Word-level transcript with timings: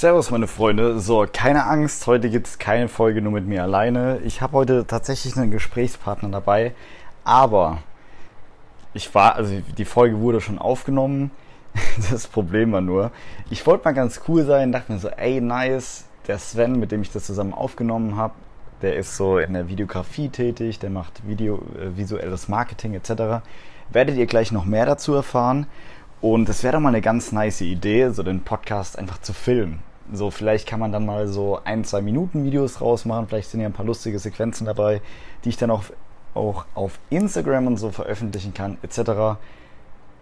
Servus 0.00 0.30
meine 0.30 0.46
Freunde. 0.46 0.98
So, 0.98 1.26
keine 1.30 1.66
Angst, 1.66 2.06
heute 2.06 2.30
gibt 2.30 2.46
es 2.46 2.58
keine 2.58 2.88
Folge 2.88 3.20
nur 3.20 3.32
mit 3.32 3.46
mir 3.46 3.62
alleine. 3.62 4.18
Ich 4.24 4.40
habe 4.40 4.54
heute 4.54 4.86
tatsächlich 4.86 5.36
einen 5.36 5.50
Gesprächspartner 5.50 6.30
dabei, 6.30 6.72
aber 7.22 7.82
ich 8.94 9.14
war, 9.14 9.34
also 9.34 9.60
die 9.76 9.84
Folge 9.84 10.18
wurde 10.20 10.40
schon 10.40 10.58
aufgenommen. 10.58 11.30
Das 12.10 12.28
Problem 12.28 12.72
war 12.72 12.80
nur, 12.80 13.10
ich 13.50 13.66
wollte 13.66 13.84
mal 13.84 13.92
ganz 13.92 14.22
cool 14.26 14.46
sein, 14.46 14.72
dachte 14.72 14.90
mir 14.90 14.98
so, 14.98 15.10
ey, 15.10 15.42
nice, 15.42 16.06
der 16.28 16.38
Sven, 16.38 16.80
mit 16.80 16.92
dem 16.92 17.02
ich 17.02 17.12
das 17.12 17.26
zusammen 17.26 17.52
aufgenommen 17.52 18.16
habe, 18.16 18.32
der 18.80 18.96
ist 18.96 19.18
so 19.18 19.36
in 19.36 19.52
der 19.52 19.68
Videografie 19.68 20.30
tätig, 20.30 20.78
der 20.78 20.88
macht 20.88 21.28
Video, 21.28 21.62
äh, 21.78 21.94
visuelles 21.94 22.48
Marketing 22.48 22.94
etc. 22.94 23.44
Werdet 23.90 24.16
ihr 24.16 24.24
gleich 24.24 24.50
noch 24.50 24.64
mehr 24.64 24.86
dazu 24.86 25.12
erfahren. 25.12 25.66
Und 26.22 26.48
es 26.48 26.62
wäre 26.62 26.72
doch 26.72 26.80
mal 26.80 26.88
eine 26.88 27.02
ganz 27.02 27.32
nice 27.32 27.60
Idee, 27.60 28.08
so 28.10 28.22
den 28.22 28.40
Podcast 28.40 28.98
einfach 28.98 29.20
zu 29.20 29.34
filmen. 29.34 29.89
So, 30.12 30.30
vielleicht 30.30 30.66
kann 30.66 30.80
man 30.80 30.92
dann 30.92 31.06
mal 31.06 31.28
so 31.28 31.60
ein, 31.64 31.84
zwei 31.84 32.00
Minuten 32.00 32.44
Videos 32.44 32.80
rausmachen. 32.80 33.28
Vielleicht 33.28 33.50
sind 33.50 33.60
ja 33.60 33.66
ein 33.66 33.72
paar 33.72 33.86
lustige 33.86 34.18
Sequenzen 34.18 34.66
dabei, 34.66 35.00
die 35.44 35.50
ich 35.50 35.56
dann 35.56 35.70
auch, 35.70 35.84
auch 36.34 36.66
auf 36.74 36.98
Instagram 37.10 37.66
und 37.66 37.76
so 37.76 37.90
veröffentlichen 37.90 38.54
kann, 38.54 38.78
etc. 38.82 39.38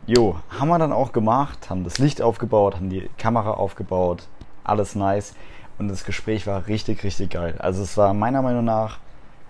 Jo, 0.07 0.37
haben 0.51 0.69
wir 0.69 0.79
dann 0.79 0.93
auch 0.93 1.13
gemacht, 1.13 1.71
haben 1.71 1.85
das 1.85 1.99
Licht 1.99 2.23
aufgebaut, 2.23 2.77
haben 2.77 2.91
die 2.91 3.09
Kamera 3.19 3.53
aufgebaut, 3.53 4.27
alles 4.65 4.95
nice. 4.95 5.35
Und 5.79 5.89
das 5.89 6.05
Gespräch 6.05 6.47
war 6.47 6.67
richtig, 6.67 7.05
richtig 7.05 7.31
geil. 7.31 7.57
Also 7.59 7.83
es 7.83 7.97
war 7.97 8.13
meiner 8.15 8.43
Meinung 8.43 8.65
nach 8.65 8.99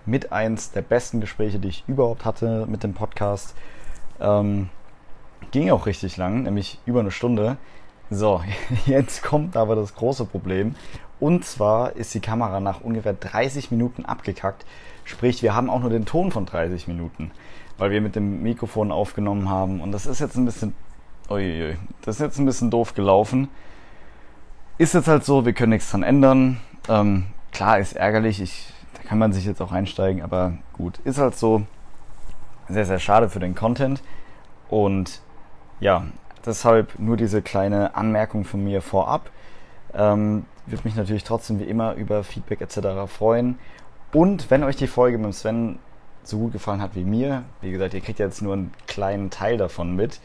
mit 0.05 0.31
eins 0.31 0.71
der 0.71 0.81
besten 0.81 1.21
Gespräche, 1.21 1.59
die 1.59 1.69
ich 1.69 1.83
überhaupt 1.87 2.25
hatte 2.25 2.65
mit 2.67 2.83
dem 2.83 2.93
Podcast. 2.93 3.55
Ähm, 4.19 4.69
Ging 5.51 5.71
auch 5.71 5.85
richtig 5.87 6.17
lang, 6.17 6.43
nämlich 6.43 6.79
über 6.85 6.99
eine 6.99 7.11
Stunde. 7.11 7.57
So, 8.11 8.41
jetzt 8.85 9.21
kommt 9.21 9.55
aber 9.55 9.75
das 9.75 9.95
große 9.95 10.25
Problem. 10.25 10.75
Und 11.19 11.45
zwar 11.45 11.95
ist 11.95 12.13
die 12.13 12.21
Kamera 12.21 12.59
nach 12.59 12.81
ungefähr 12.81 13.13
30 13.13 13.71
Minuten 13.71 14.05
abgekackt. 14.05 14.65
Sprich, 15.03 15.43
wir 15.43 15.53
haben 15.53 15.69
auch 15.69 15.79
nur 15.79 15.89
den 15.89 16.05
Ton 16.05 16.31
von 16.31 16.45
30 16.45 16.87
Minuten, 16.87 17.31
weil 17.77 17.91
wir 17.91 18.01
mit 18.01 18.15
dem 18.15 18.41
Mikrofon 18.41 18.91
aufgenommen 18.91 19.49
haben. 19.49 19.81
Und 19.81 19.91
das 19.91 20.05
ist 20.05 20.19
jetzt 20.19 20.37
ein 20.37 20.45
bisschen, 20.45 20.73
uiuiui, 21.29 21.77
das 22.03 22.15
ist 22.15 22.21
jetzt 22.21 22.39
ein 22.39 22.45
bisschen 22.45 22.71
doof 22.71 22.93
gelaufen. 22.93 23.49
Ist 24.77 24.93
jetzt 24.93 25.07
halt 25.07 25.25
so, 25.25 25.45
wir 25.45 25.53
können 25.53 25.71
nichts 25.71 25.91
dran 25.91 26.03
ändern. 26.03 26.61
Ähm, 26.87 27.25
klar, 27.51 27.79
ist 27.79 27.95
ärgerlich, 27.95 28.41
ich, 28.41 28.73
da 28.93 29.07
kann 29.07 29.17
man 29.19 29.33
sich 29.33 29.45
jetzt 29.45 29.61
auch 29.61 29.71
einsteigen, 29.71 30.21
aber 30.21 30.53
gut, 30.73 30.99
ist 31.03 31.17
halt 31.17 31.35
so. 31.35 31.63
Sehr, 32.69 32.85
sehr 32.85 32.99
schade 32.99 33.29
für 33.29 33.39
den 33.39 33.55
Content. 33.55 34.01
Und 34.69 35.21
ja, 35.79 36.05
deshalb 36.45 36.97
nur 36.99 37.17
diese 37.17 37.41
kleine 37.41 37.95
Anmerkung 37.95 38.45
von 38.45 38.63
mir 38.63 38.81
vorab. 38.81 39.29
Ähm, 39.93 40.45
würde 40.65 40.83
mich 40.83 40.95
natürlich 40.95 41.23
trotzdem 41.23 41.59
wie 41.59 41.63
immer 41.63 41.95
über 41.95 42.23
Feedback 42.23 42.61
etc. 42.61 42.79
freuen. 43.07 43.57
Und 44.11 44.49
wenn 44.49 44.63
euch 44.63 44.75
die 44.75 44.87
Folge 44.87 45.17
mit 45.17 45.33
Sven 45.33 45.79
so 46.23 46.37
gut 46.37 46.53
gefallen 46.53 46.81
hat 46.81 46.95
wie 46.95 47.03
mir, 47.03 47.43
wie 47.61 47.71
gesagt, 47.71 47.93
ihr 47.93 48.01
kriegt 48.01 48.19
jetzt 48.19 48.41
nur 48.41 48.53
einen 48.53 48.71
kleinen 48.87 49.29
Teil 49.29 49.57
davon 49.57 49.95
mit, 49.95 50.19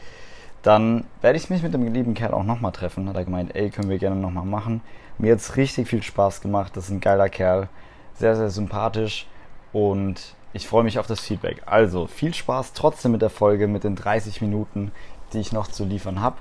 dann 0.61 1.05
werde 1.21 1.37
ich 1.37 1.49
mich 1.49 1.61
mit 1.61 1.73
dem 1.73 1.93
lieben 1.93 2.15
Kerl 2.15 2.33
auch 2.33 2.43
nochmal 2.43 2.71
treffen. 2.71 3.07
Hat 3.07 3.15
er 3.15 3.25
gemeint, 3.25 3.55
ey, 3.55 3.69
können 3.69 3.89
wir 3.89 3.99
gerne 3.99 4.15
nochmal 4.15 4.45
machen. 4.45 4.81
Mir 5.17 5.33
hat 5.33 5.39
es 5.39 5.57
richtig 5.57 5.87
viel 5.87 6.01
Spaß 6.01 6.41
gemacht. 6.41 6.75
Das 6.75 6.85
ist 6.85 6.91
ein 6.91 7.01
geiler 7.01 7.29
Kerl. 7.29 7.69
Sehr, 8.15 8.35
sehr 8.35 8.49
sympathisch. 8.49 9.27
Und 9.73 10.35
ich 10.53 10.67
freue 10.67 10.83
mich 10.83 10.97
auf 10.97 11.05
das 11.05 11.19
Feedback. 11.19 11.61
Also 11.65 12.07
viel 12.07 12.33
Spaß 12.33 12.73
trotzdem 12.73 13.11
mit 13.11 13.21
der 13.21 13.29
Folge, 13.29 13.67
mit 13.67 13.83
den 13.83 13.95
30 13.95 14.41
Minuten 14.41 14.91
die 15.33 15.39
ich 15.39 15.51
noch 15.51 15.67
zu 15.67 15.85
liefern 15.85 16.21
habe. 16.21 16.37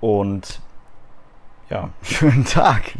Und 0.00 0.60
ja, 1.70 1.90
schönen 2.02 2.44
Tag. 2.44 2.94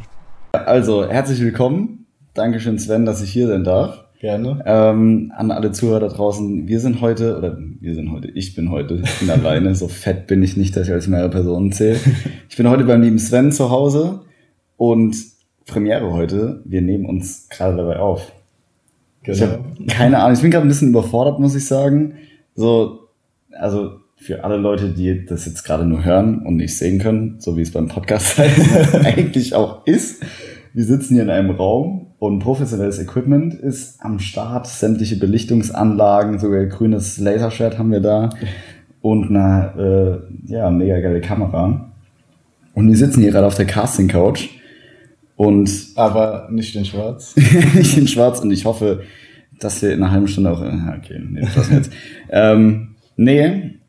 Also, 0.53 1.09
herzlich 1.09 1.41
willkommen. 1.41 2.07
Dankeschön, 2.35 2.79
Sven, 2.79 3.05
dass 3.05 3.23
ich 3.23 3.33
hier 3.33 3.49
sein 3.49 3.65
darf. 3.65 4.05
Gerne. 4.21 4.62
Ähm, 4.67 5.33
an 5.35 5.51
alle 5.51 5.73
Zuhörer 5.73 6.01
da 6.01 6.09
draußen. 6.09 6.69
Wir 6.69 6.79
sind 6.81 7.01
heute, 7.01 7.39
oder 7.39 7.56
wir 7.59 7.94
sind 7.94 8.12
heute, 8.12 8.28
ich 8.28 8.55
bin 8.55 8.71
heute, 8.71 9.00
ich 9.03 9.19
bin 9.19 9.31
alleine. 9.31 9.75
So 9.75 9.89
fett 9.89 10.27
bin 10.27 10.43
ich 10.43 10.59
nicht, 10.59 10.77
dass 10.77 10.89
ich 10.89 10.93
als 10.93 11.09
mehrere 11.09 11.31
Personen 11.31 11.73
zähle. 11.73 11.99
Ich 12.49 12.56
bin 12.56 12.69
heute 12.69 12.84
beim 12.84 13.00
lieben 13.00 13.19
Sven 13.19 13.50
zu 13.50 13.71
Hause 13.71 14.21
und 14.77 15.17
Premiere 15.67 16.12
heute. 16.12 16.61
Wir 16.67 16.83
nehmen 16.83 17.06
uns 17.06 17.49
gerade 17.49 17.78
dabei 17.78 17.99
auf. 17.99 18.31
Genau. 19.23 19.37
Ich 19.37 19.43
habe 19.43 19.65
keine 19.89 20.19
Ahnung. 20.19 20.34
Ich 20.34 20.43
bin 20.43 20.50
gerade 20.50 20.67
ein 20.67 20.69
bisschen 20.69 20.91
überfordert, 20.91 21.41
muss 21.41 21.55
ich 21.55 21.67
sagen. 21.67 22.17
So, 22.55 23.09
also 23.53 24.00
für 24.20 24.44
alle 24.44 24.58
Leute, 24.58 24.91
die 24.91 25.25
das 25.25 25.47
jetzt 25.47 25.64
gerade 25.64 25.86
nur 25.86 26.04
hören 26.04 26.44
und 26.44 26.56
nicht 26.56 26.76
sehen 26.76 26.98
können, 26.98 27.36
so 27.38 27.56
wie 27.56 27.62
es 27.62 27.72
beim 27.72 27.88
Podcast 27.88 28.38
eigentlich 29.03 29.54
auch 29.54 29.86
ist. 29.86 30.22
Wir 30.75 30.84
sitzen 30.84 31.14
hier 31.14 31.22
in 31.22 31.31
einem 31.31 31.50
Raum 31.50 32.08
und 32.19 32.38
professionelles 32.41 32.98
Equipment 32.98 33.54
ist 33.54 33.98
am 34.00 34.19
Start. 34.19 34.66
Sämtliche 34.66 35.16
Belichtungsanlagen, 35.16 36.38
sogar 36.38 36.66
grünes 36.66 37.19
Lasershirt 37.19 37.78
haben 37.78 37.91
wir 37.91 38.00
da 38.00 38.31
und 39.00 39.31
eine 39.31 40.20
äh, 40.47 40.52
ja, 40.52 40.70
mega 40.70 41.00
geile 41.00 41.22
Kamera. 41.22 41.91
Und 42.75 42.88
wir 42.88 42.97
sitzen 42.97 43.22
hier 43.22 43.32
gerade 43.32 43.47
auf 43.47 43.54
der 43.54 43.66
Casting 43.66 44.08
Couch 44.08 44.48
und 45.34 45.70
aber 45.97 46.48
nicht 46.50 46.76
in 46.76 46.84
Schwarz. 46.84 47.34
nicht 47.75 47.97
in 47.97 48.06
Schwarz 48.06 48.41
und 48.41 48.50
ich 48.50 48.66
hoffe, 48.66 49.02
dass 49.58 49.81
wir 49.81 49.94
in 49.94 50.02
einer 50.02 50.12
halben 50.12 50.28
Stunde 50.28 50.52
auch. 50.52 50.62
Äh, 50.62 50.98
okay, 50.98 51.20
nee, 51.26 51.41
das 51.41 51.56
lassen 51.56 51.70
wir 51.70 51.78
jetzt. 51.78 51.92
ähm, 52.31 52.97
nee, 53.16 53.80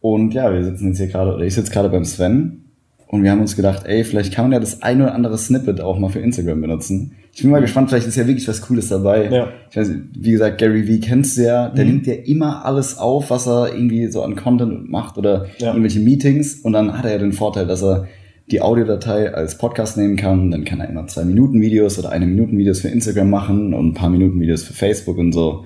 und 0.00 0.34
ja, 0.34 0.52
wir 0.52 0.64
sitzen 0.64 0.88
jetzt 0.88 0.98
hier 0.98 1.08
gerade, 1.08 1.34
oder 1.34 1.44
ich 1.44 1.54
sitze 1.54 1.70
gerade 1.70 1.88
beim 1.88 2.04
Sven 2.04 2.64
und 3.06 3.22
wir 3.22 3.30
haben 3.30 3.40
uns 3.40 3.56
gedacht, 3.56 3.86
ey, 3.86 4.04
vielleicht 4.04 4.32
kann 4.32 4.46
man 4.46 4.52
ja 4.52 4.60
das 4.60 4.82
ein 4.82 5.02
oder 5.02 5.14
andere 5.14 5.36
Snippet 5.36 5.80
auch 5.80 5.98
mal 5.98 6.08
für 6.08 6.20
Instagram 6.20 6.60
benutzen. 6.60 7.12
Ich 7.32 7.42
bin 7.42 7.50
mal 7.50 7.60
gespannt, 7.60 7.90
vielleicht 7.90 8.06
ist 8.06 8.16
ja 8.16 8.26
wirklich 8.26 8.48
was 8.48 8.60
Cooles 8.62 8.88
dabei. 8.88 9.28
Ja. 9.30 9.48
Ich 9.70 9.76
weiß, 9.76 9.90
wie 10.18 10.32
gesagt, 10.32 10.58
Gary 10.58 10.88
Vee 10.88 11.00
kennst 11.00 11.36
du 11.36 11.42
ja, 11.42 11.68
der 11.68 11.84
mhm. 11.84 11.90
nimmt 11.92 12.06
ja 12.06 12.14
immer 12.14 12.64
alles 12.64 12.98
auf, 12.98 13.30
was 13.30 13.46
er 13.46 13.72
irgendwie 13.74 14.06
so 14.08 14.22
an 14.22 14.36
Content 14.36 14.90
macht 14.90 15.16
oder 15.18 15.46
ja. 15.58 15.68
irgendwelche 15.68 16.00
Meetings 16.00 16.56
und 16.56 16.72
dann 16.72 16.96
hat 16.96 17.04
er 17.04 17.12
ja 17.12 17.18
den 17.18 17.32
Vorteil, 17.32 17.66
dass 17.66 17.82
er 17.82 18.08
die 18.50 18.60
Audiodatei 18.60 19.32
als 19.32 19.58
Podcast 19.58 19.96
nehmen 19.96 20.16
kann, 20.16 20.50
dann 20.50 20.64
kann 20.64 20.80
er 20.80 20.88
immer 20.88 21.06
zwei 21.06 21.24
Minuten 21.24 21.60
Videos 21.60 21.98
oder 21.98 22.10
eine 22.10 22.26
Minuten 22.26 22.58
Videos 22.58 22.80
für 22.80 22.88
Instagram 22.88 23.30
machen 23.30 23.74
und 23.74 23.88
ein 23.88 23.94
paar 23.94 24.10
Minuten 24.10 24.40
Videos 24.40 24.64
für 24.64 24.72
Facebook 24.72 25.18
und 25.18 25.32
so. 25.32 25.64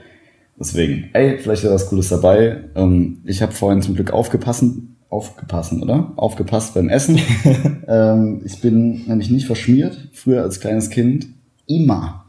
Deswegen, 0.59 1.11
ey, 1.13 1.39
vielleicht 1.39 1.65
ist 1.65 1.71
was 1.71 1.89
Cooles 1.89 2.09
dabei. 2.09 2.65
Ähm, 2.75 3.19
ich 3.25 3.43
habe 3.43 3.53
vorhin 3.53 3.83
zum 3.83 3.95
Glück 3.95 4.13
aufgepassen, 4.13 4.97
aufgepassen, 5.11 5.83
oder? 5.83 6.13
Aufgepasst 6.17 6.75
beim 6.75 6.89
Essen. 6.89 7.19
ähm, 7.89 8.43
ich 8.45 8.61
bin 8.61 9.07
nämlich 9.07 9.31
nicht 9.31 9.47
verschmiert. 9.47 10.09
Früher 10.13 10.43
als 10.43 10.61
kleines 10.61 10.91
Kind 10.91 11.27
immer, 11.67 12.25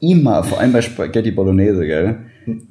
immer, 0.00 0.42
vor 0.42 0.58
allem 0.58 0.72
bei 0.72 0.82
Spaghetti 0.82 1.30
Bolognese, 1.30 1.86
gell? 1.86 2.18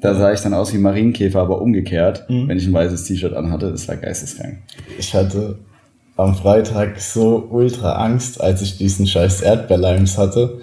Da 0.01 0.15
sah 0.15 0.33
ich 0.33 0.41
dann 0.41 0.53
aus 0.53 0.73
wie 0.73 0.77
Marienkäfer, 0.79 1.39
aber 1.39 1.61
umgekehrt, 1.61 2.29
mhm. 2.29 2.47
wenn 2.47 2.57
ich 2.57 2.67
ein 2.67 2.73
weißes 2.73 3.03
T-Shirt 3.05 3.33
anhatte. 3.33 3.71
Das 3.71 3.87
war 3.87 3.95
geisteskrank. 3.95 4.57
Ich 4.97 5.13
hatte 5.13 5.59
am 6.17 6.35
Freitag 6.35 6.99
so 6.99 7.47
ultra 7.49 8.03
Angst, 8.03 8.41
als 8.41 8.61
ich 8.61 8.77
diesen 8.77 9.07
scheiß 9.07 9.41
Erdbeerleims 9.41 10.17
hatte 10.17 10.59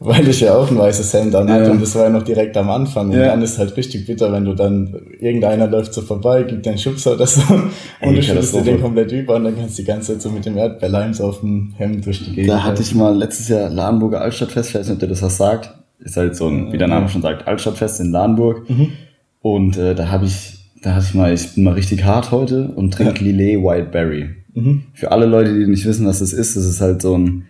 weil 0.00 0.28
ich 0.28 0.40
ja 0.40 0.56
auch 0.56 0.70
ein 0.70 0.78
weißes 0.78 1.12
Hemd 1.12 1.34
an 1.34 1.50
hatte 1.50 1.64
ja. 1.64 1.70
und 1.72 1.82
das 1.82 1.94
war 1.96 2.04
ja 2.04 2.10
noch 2.10 2.22
direkt 2.22 2.56
am 2.56 2.70
Anfang. 2.70 3.10
Und 3.10 3.16
ja. 3.16 3.26
dann 3.26 3.42
ist 3.42 3.58
halt 3.58 3.76
richtig 3.76 4.06
bitter, 4.06 4.32
wenn 4.32 4.44
du 4.44 4.54
dann, 4.54 4.94
irgendeiner 5.18 5.66
läuft 5.66 5.92
so 5.92 6.02
vorbei, 6.02 6.44
gibt 6.44 6.66
einen 6.68 6.78
Schubser 6.78 7.14
oder 7.14 7.26
so 7.26 7.40
und 7.52 8.14
du 8.14 8.22
schüttelst 8.22 8.54
dir 8.54 8.62
den 8.62 8.80
komplett 8.80 9.10
über 9.10 9.36
und 9.36 9.44
dann 9.44 9.56
kannst 9.56 9.78
du 9.78 9.82
die 9.82 9.88
ganze 9.88 10.12
Zeit 10.12 10.22
so 10.22 10.30
mit 10.30 10.46
dem 10.46 10.56
Erdbeerleim 10.56 11.14
so 11.14 11.24
auf 11.24 11.40
dem 11.40 11.74
Hemd 11.76 12.06
durch 12.06 12.24
die 12.24 12.32
Gegend. 12.32 12.50
Da 12.50 12.62
hatte 12.62 12.82
ich 12.82 12.94
mal 12.94 13.16
letztes 13.16 13.48
Jahr 13.48 13.68
Ladenburger 13.68 14.20
Altstadtfest, 14.20 14.70
ich 14.70 14.74
weiß 14.76 14.86
nicht, 14.86 14.94
ob 14.94 15.00
dir 15.00 15.08
das 15.08 15.22
was 15.22 15.36
sagt. 15.36 15.74
Ist 15.98 16.16
halt 16.16 16.36
so 16.36 16.46
ein, 16.46 16.72
wie 16.72 16.78
der 16.78 16.86
Name 16.86 17.08
schon 17.08 17.22
sagt, 17.22 17.48
Altstadtfest 17.48 18.00
in 18.00 18.12
Ladenburg. 18.12 18.70
Mhm. 18.70 18.92
Und 19.40 19.76
äh, 19.78 19.96
da 19.96 20.10
habe 20.10 20.26
ich, 20.26 20.70
da 20.82 20.94
hatte 20.94 21.06
ich 21.08 21.14
mal, 21.14 21.32
ich 21.32 21.54
bin 21.54 21.64
mal 21.64 21.74
richtig 21.74 22.04
hart 22.04 22.30
heute 22.30 22.68
und 22.68 22.94
trinke 22.94 23.24
ja. 23.24 23.32
Lillet 23.32 23.64
White 23.64 23.88
Berry. 23.90 24.30
Mhm. 24.54 24.84
Für 24.94 25.10
alle 25.10 25.26
Leute, 25.26 25.58
die 25.58 25.66
nicht 25.66 25.86
wissen, 25.86 26.06
was 26.06 26.20
das 26.20 26.32
ist, 26.32 26.56
das 26.56 26.64
ist 26.64 26.80
halt 26.80 27.02
so 27.02 27.16
ein 27.16 27.46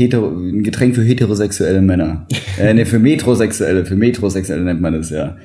hetero, 0.00 0.28
ein 0.28 0.62
Getränk 0.62 0.94
für 0.94 1.02
heterosexuelle 1.02 1.82
Männer. 1.82 2.26
äh, 2.58 2.74
ne, 2.74 2.86
für 2.86 2.98
Metrosexuelle, 2.98 3.84
für 3.84 3.96
Metrosexuelle 3.96 4.62
nennt 4.62 4.80
man 4.80 4.94
das 4.94 5.10
ja. 5.10 5.36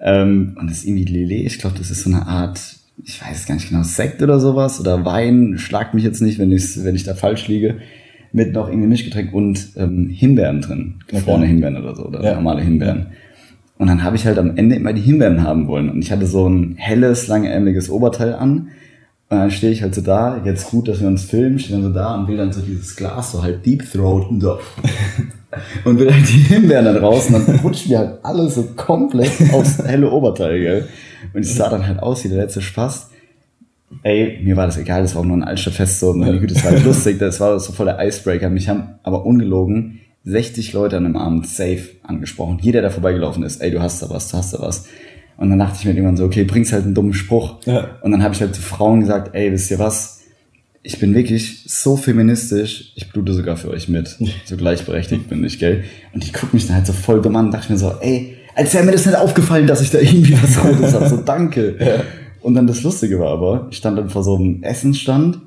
Ähm, 0.00 0.56
und 0.58 0.70
das 0.70 0.78
ist 0.78 0.84
irgendwie 0.86 1.04
Lillet, 1.04 1.46
ich 1.46 1.58
glaube, 1.58 1.78
das 1.78 1.90
ist 1.90 2.02
so 2.02 2.10
eine 2.10 2.26
Art, 2.26 2.60
ich 3.04 3.20
weiß 3.22 3.46
gar 3.46 3.54
nicht 3.54 3.68
genau, 3.68 3.82
Sekt 3.82 4.22
oder 4.22 4.40
sowas 4.40 4.80
oder 4.80 5.04
Wein, 5.04 5.54
schlagt 5.58 5.94
mich 5.94 6.04
jetzt 6.04 6.20
nicht, 6.20 6.38
wenn 6.38 6.52
ich, 6.52 6.84
wenn 6.84 6.94
ich 6.94 7.04
da 7.04 7.14
falsch 7.14 7.48
liege, 7.48 7.76
mit 8.32 8.52
noch 8.52 8.68
irgendwie 8.68 8.88
Mischgetränk 8.88 9.32
und 9.34 9.70
ähm, 9.76 10.08
Himbeeren 10.08 10.60
drin, 10.60 10.94
gefrorene 11.06 11.44
okay. 11.44 11.52
Himbeeren 11.52 11.76
oder 11.76 11.94
so, 11.94 12.06
oder 12.06 12.22
ja. 12.22 12.34
normale 12.34 12.62
Himbeeren. 12.62 13.06
Und 13.78 13.86
dann 13.86 14.02
habe 14.02 14.16
ich 14.16 14.26
halt 14.26 14.38
am 14.38 14.56
Ende 14.56 14.76
immer 14.76 14.92
die 14.92 15.00
Himbeeren 15.00 15.42
haben 15.42 15.66
wollen. 15.66 15.88
Und 15.88 16.02
ich 16.02 16.12
hatte 16.12 16.26
so 16.26 16.46
ein 16.46 16.74
helles, 16.76 17.28
langärmeliges 17.28 17.88
Oberteil 17.88 18.34
an 18.34 18.68
und 19.30 19.38
dann 19.38 19.50
stehe 19.52 19.72
ich 19.72 19.82
halt 19.82 19.94
so 19.94 20.00
da, 20.00 20.42
jetzt 20.44 20.70
gut, 20.70 20.88
dass 20.88 21.00
wir 21.00 21.06
uns 21.06 21.22
filmen, 21.22 21.60
stehe 21.60 21.76
dann 21.80 21.84
so 21.84 21.94
da 21.94 22.16
und 22.16 22.26
will 22.26 22.36
dann 22.36 22.52
so 22.52 22.60
dieses 22.62 22.96
Glas 22.96 23.30
so 23.30 23.44
halt 23.44 23.64
Deep 23.64 23.88
Throat 23.88 24.28
und 24.28 24.40
so. 24.40 24.58
und 25.84 26.00
will 26.00 26.12
halt 26.12 26.28
die 26.28 26.42
Himbeeren 26.52 26.84
dann 26.84 26.96
raus 26.96 27.28
und 27.28 27.46
dann 27.46 27.60
rutscht 27.60 27.88
mir 27.88 27.98
halt 27.98 28.18
alles 28.24 28.56
so 28.56 28.64
komplett 28.74 29.30
aufs 29.52 29.78
helle 29.78 30.10
Oberteil, 30.10 30.58
gell. 30.58 30.88
Und 31.32 31.42
ich 31.42 31.54
sah 31.54 31.68
dann 31.68 31.86
halt 31.86 32.00
aus 32.00 32.24
wie 32.24 32.28
der 32.28 32.38
letzte 32.38 32.60
Spaß. 32.60 33.10
ey, 34.02 34.40
mir 34.42 34.56
war 34.56 34.66
das 34.66 34.78
egal, 34.78 35.02
das 35.02 35.14
war 35.14 35.22
auch 35.22 35.26
nur 35.26 35.36
ein 35.36 35.44
Altstadtfest 35.44 36.00
so, 36.00 36.12
meine 36.12 36.40
Güte, 36.40 36.54
das 36.54 36.64
war 36.64 36.72
halt 36.72 36.84
lustig, 36.84 37.20
das 37.20 37.38
war 37.38 37.60
so 37.60 37.72
voll 37.72 37.86
der 37.86 38.04
Icebreaker. 38.04 38.50
Mich 38.50 38.68
haben 38.68 38.98
aber 39.04 39.24
ungelogen 39.24 40.00
60 40.24 40.72
Leute 40.72 40.96
an 40.96 41.06
einem 41.06 41.16
Abend 41.16 41.46
safe 41.46 41.90
angesprochen. 42.02 42.58
Jeder, 42.60 42.80
der 42.80 42.90
vorbeigelaufen 42.90 43.44
ist, 43.44 43.60
ey, 43.62 43.70
du 43.70 43.80
hast 43.80 44.02
da 44.02 44.10
was, 44.10 44.28
du 44.28 44.36
hast 44.36 44.54
da 44.54 44.60
was. 44.60 44.86
Und 45.40 45.48
dann 45.48 45.58
dachte 45.58 45.78
ich 45.78 45.86
mir 45.86 45.92
irgendwann 45.92 46.18
so, 46.18 46.26
okay, 46.26 46.44
bringst 46.44 46.70
halt 46.74 46.84
einen 46.84 46.94
dummen 46.94 47.14
Spruch. 47.14 47.56
Ja. 47.64 47.96
Und 48.02 48.12
dann 48.12 48.22
habe 48.22 48.34
ich 48.34 48.42
halt 48.42 48.54
zu 48.54 48.60
Frauen 48.60 49.00
gesagt, 49.00 49.34
ey, 49.34 49.50
wisst 49.50 49.70
ihr 49.70 49.78
was? 49.78 50.20
Ich 50.82 51.00
bin 51.00 51.14
wirklich 51.14 51.64
so 51.66 51.96
feministisch, 51.96 52.92
ich 52.94 53.10
blute 53.10 53.32
sogar 53.32 53.56
für 53.56 53.70
euch 53.70 53.88
mit. 53.88 54.18
So 54.44 54.58
gleichberechtigt 54.58 55.30
bin 55.30 55.42
ich, 55.42 55.58
gell? 55.58 55.84
Und 56.12 56.26
die 56.26 56.32
guckt 56.32 56.52
mich 56.52 56.66
dann 56.66 56.76
halt 56.76 56.86
so 56.86 56.92
voll 56.92 57.22
dumm 57.22 57.36
an 57.36 57.46
und 57.46 57.52
dachte 57.52 57.72
mir 57.72 57.78
so, 57.78 57.94
ey, 58.02 58.36
als 58.54 58.74
wäre 58.74 58.84
mir 58.84 58.92
das 58.92 59.06
nicht 59.06 59.16
aufgefallen, 59.16 59.66
dass 59.66 59.80
ich 59.80 59.90
da 59.90 59.98
irgendwie 59.98 60.34
was 60.42 60.62
Rotes 60.64 60.92
habe. 60.92 61.08
So, 61.08 61.16
danke. 61.16 61.74
Ja. 61.80 62.04
Und 62.42 62.54
dann 62.54 62.66
das 62.66 62.82
Lustige 62.82 63.18
war 63.18 63.30
aber, 63.30 63.68
ich 63.70 63.78
stand 63.78 63.96
dann 63.96 64.10
vor 64.10 64.22
so 64.22 64.36
einem 64.36 64.62
Essensstand 64.62 65.40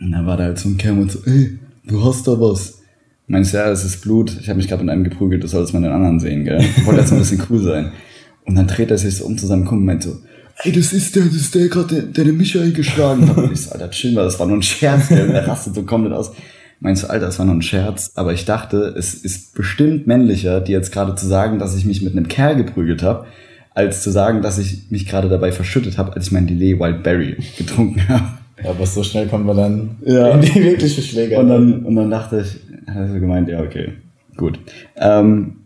und 0.00 0.10
dann 0.10 0.26
war 0.26 0.36
da 0.36 0.44
halt 0.44 0.58
so 0.58 0.68
ein 0.68 0.76
Kerl 0.76 0.98
und 0.98 1.12
so, 1.12 1.20
ey, 1.24 1.56
du 1.86 2.04
hast 2.04 2.26
da 2.26 2.32
was. 2.40 2.80
Meinst 3.28 3.54
du, 3.54 3.58
ja, 3.58 3.68
das 3.68 3.84
ist 3.84 4.02
Blut. 4.02 4.36
Ich 4.40 4.48
habe 4.48 4.56
mich 4.56 4.66
gerade 4.66 4.82
mit 4.82 4.90
einem 4.90 5.04
geprügelt, 5.04 5.44
das 5.44 5.52
soll 5.52 5.62
es 5.62 5.72
mal 5.72 5.82
den 5.82 5.92
anderen 5.92 6.18
sehen, 6.18 6.44
gell? 6.44 6.60
Ich 6.60 6.84
wollte 6.84 7.00
jetzt 7.00 7.12
ein 7.12 7.20
bisschen 7.20 7.42
cool 7.48 7.62
sein. 7.62 7.92
Und 8.44 8.56
dann 8.56 8.66
dreht 8.66 8.90
er 8.90 8.98
sich 8.98 9.16
so 9.16 9.24
um 9.24 9.38
zu 9.38 9.46
seinem 9.46 9.64
Kumpel 9.64 9.80
und 9.80 9.86
meint 9.86 10.02
so, 10.02 10.16
ey, 10.62 10.72
das 10.72 10.92
ist 10.92 11.16
der, 11.16 11.24
das 11.24 11.34
ist 11.34 11.54
der 11.54 11.68
gerade, 11.68 11.94
der, 11.94 12.02
der 12.02 12.24
den 12.24 12.36
Michael 12.36 12.72
geschlagen 12.72 13.28
hat. 13.28 13.36
Und 13.36 13.52
ich 13.52 13.62
so, 13.62 13.72
Alter, 13.72 13.90
chill 13.90 14.12
mal, 14.12 14.24
das 14.24 14.38
war 14.38 14.46
nur 14.46 14.56
ein 14.56 14.62
Scherz, 14.62 15.08
gell? 15.08 15.30
Er 15.30 15.48
rastet 15.48 15.74
so 15.74 15.82
komplett 15.82 16.12
aus. 16.12 16.32
Meinst 16.80 17.04
du, 17.04 17.10
Alter, 17.10 17.26
das 17.26 17.38
war 17.38 17.46
nur 17.46 17.54
ein 17.54 17.62
Scherz, 17.62 18.12
aber 18.14 18.32
ich 18.32 18.44
dachte, 18.44 18.94
es 18.96 19.14
ist 19.14 19.54
bestimmt 19.54 20.06
männlicher, 20.06 20.60
dir 20.60 20.72
jetzt 20.72 20.92
gerade 20.92 21.14
zu 21.14 21.26
sagen, 21.26 21.58
dass 21.58 21.76
ich 21.76 21.86
mich 21.86 22.02
mit 22.02 22.16
einem 22.16 22.28
Kerl 22.28 22.56
geprügelt 22.56 23.02
habe, 23.02 23.26
als 23.74 24.02
zu 24.02 24.10
sagen, 24.10 24.42
dass 24.42 24.58
ich 24.58 24.90
mich 24.90 25.06
gerade 25.06 25.28
dabei 25.28 25.50
verschüttet 25.50 25.98
habe, 25.98 26.12
als 26.12 26.26
ich 26.26 26.32
mein 26.32 26.46
Delay 26.46 26.78
Wildberry 26.78 27.36
getrunken 27.56 28.06
habe. 28.08 28.24
Ja, 28.62 28.70
aber 28.70 28.86
so 28.86 29.02
schnell 29.02 29.26
kommen 29.28 29.46
wir 29.46 29.54
dann 29.54 29.96
ja. 30.04 30.30
in 30.32 30.42
die 30.42 30.54
wirkliche 30.62 31.02
Schlägerei. 31.02 31.40
Und 31.40 31.48
dann, 31.48 31.84
und 31.84 31.96
dann 31.96 32.10
dachte 32.10 32.44
ich, 32.44 32.88
hat 32.88 32.96
er 32.96 33.08
so 33.08 33.14
gemeint, 33.14 33.48
ja, 33.48 33.60
okay, 33.60 33.94
gut. 34.36 34.60
Ähm, 34.96 35.63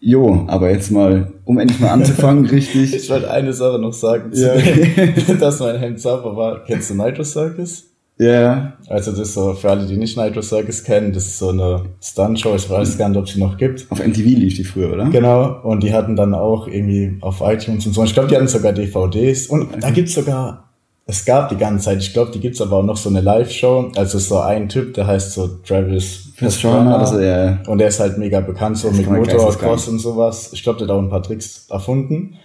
jo, 0.00 0.44
aber 0.46 0.70
jetzt 0.70 0.90
mal, 0.90 1.32
um 1.44 1.58
endlich 1.58 1.80
mal 1.80 1.90
anzufangen, 1.90 2.46
richtig. 2.50 2.94
Ich 2.94 3.10
wollte 3.10 3.30
eine 3.30 3.52
Sache 3.52 3.78
noch 3.78 3.92
sagen, 3.92 4.30
ja. 4.32 4.54
dass 5.40 5.60
mein 5.60 5.78
Hemd 5.78 6.00
sauber 6.00 6.36
war. 6.36 6.64
Kennst 6.64 6.90
du 6.90 6.94
Nitro 6.94 7.24
Circus? 7.24 7.84
Ja. 8.18 8.26
Yeah. 8.26 8.72
Also 8.88 9.12
das 9.12 9.20
ist 9.20 9.34
so, 9.34 9.54
für 9.54 9.70
alle, 9.70 9.86
die 9.86 9.96
nicht 9.96 10.16
Nitro 10.18 10.42
Circus 10.42 10.82
kennen, 10.82 11.12
das 11.12 11.26
ist 11.26 11.38
so 11.38 11.50
eine 11.50 11.82
Stunt-Show, 12.02 12.56
ich 12.56 12.68
weiß 12.68 12.98
gar 12.98 13.08
nicht, 13.08 13.18
ob 13.18 13.28
sie 13.28 13.38
noch 13.38 13.56
gibt. 13.56 13.86
Auf 13.90 14.04
MTV 14.04 14.24
lief 14.24 14.56
die 14.56 14.64
früher, 14.64 14.92
oder? 14.92 15.08
Genau, 15.10 15.60
und 15.62 15.82
die 15.82 15.92
hatten 15.92 16.16
dann 16.16 16.34
auch 16.34 16.66
irgendwie 16.66 17.16
auf 17.20 17.40
iTunes 17.40 17.86
und 17.86 17.92
so. 17.92 18.02
Ich 18.02 18.14
glaube, 18.14 18.28
die 18.28 18.34
hatten 18.34 18.48
sogar 18.48 18.72
DVDs 18.72 19.46
und 19.46 19.68
da 19.80 19.90
gibt's 19.90 20.14
sogar 20.14 20.67
es 21.10 21.24
gab 21.24 21.48
die 21.48 21.56
ganze 21.56 21.86
Zeit, 21.86 22.02
ich 22.02 22.12
glaube, 22.12 22.32
die 22.32 22.38
gibt's 22.38 22.60
aber 22.60 22.76
auch 22.76 22.84
noch 22.84 22.98
so 22.98 23.08
eine 23.08 23.22
Live-Show. 23.22 23.92
Also 23.96 24.18
so 24.18 24.40
ein 24.40 24.68
Typ, 24.68 24.92
der 24.92 25.06
heißt 25.06 25.32
so 25.32 25.48
Travis 25.66 26.34
Pastrana. 26.38 26.98
Also, 26.98 27.18
ja. 27.18 27.60
Und 27.66 27.78
der 27.78 27.88
ist 27.88 27.98
halt 27.98 28.18
mega 28.18 28.40
bekannt, 28.40 28.76
so 28.76 28.88
das 28.88 28.98
mit 28.98 29.10
Motorcross 29.10 29.88
und 29.88 30.00
sowas. 30.00 30.50
Ich 30.52 30.62
glaube, 30.62 30.78
der 30.78 30.86
hat 30.86 30.94
auch 30.94 31.00
ein 31.00 31.08
paar 31.08 31.22
Tricks 31.22 31.66
erfunden. 31.70 32.36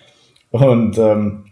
Und 0.51 0.97
ähm, 0.97 1.43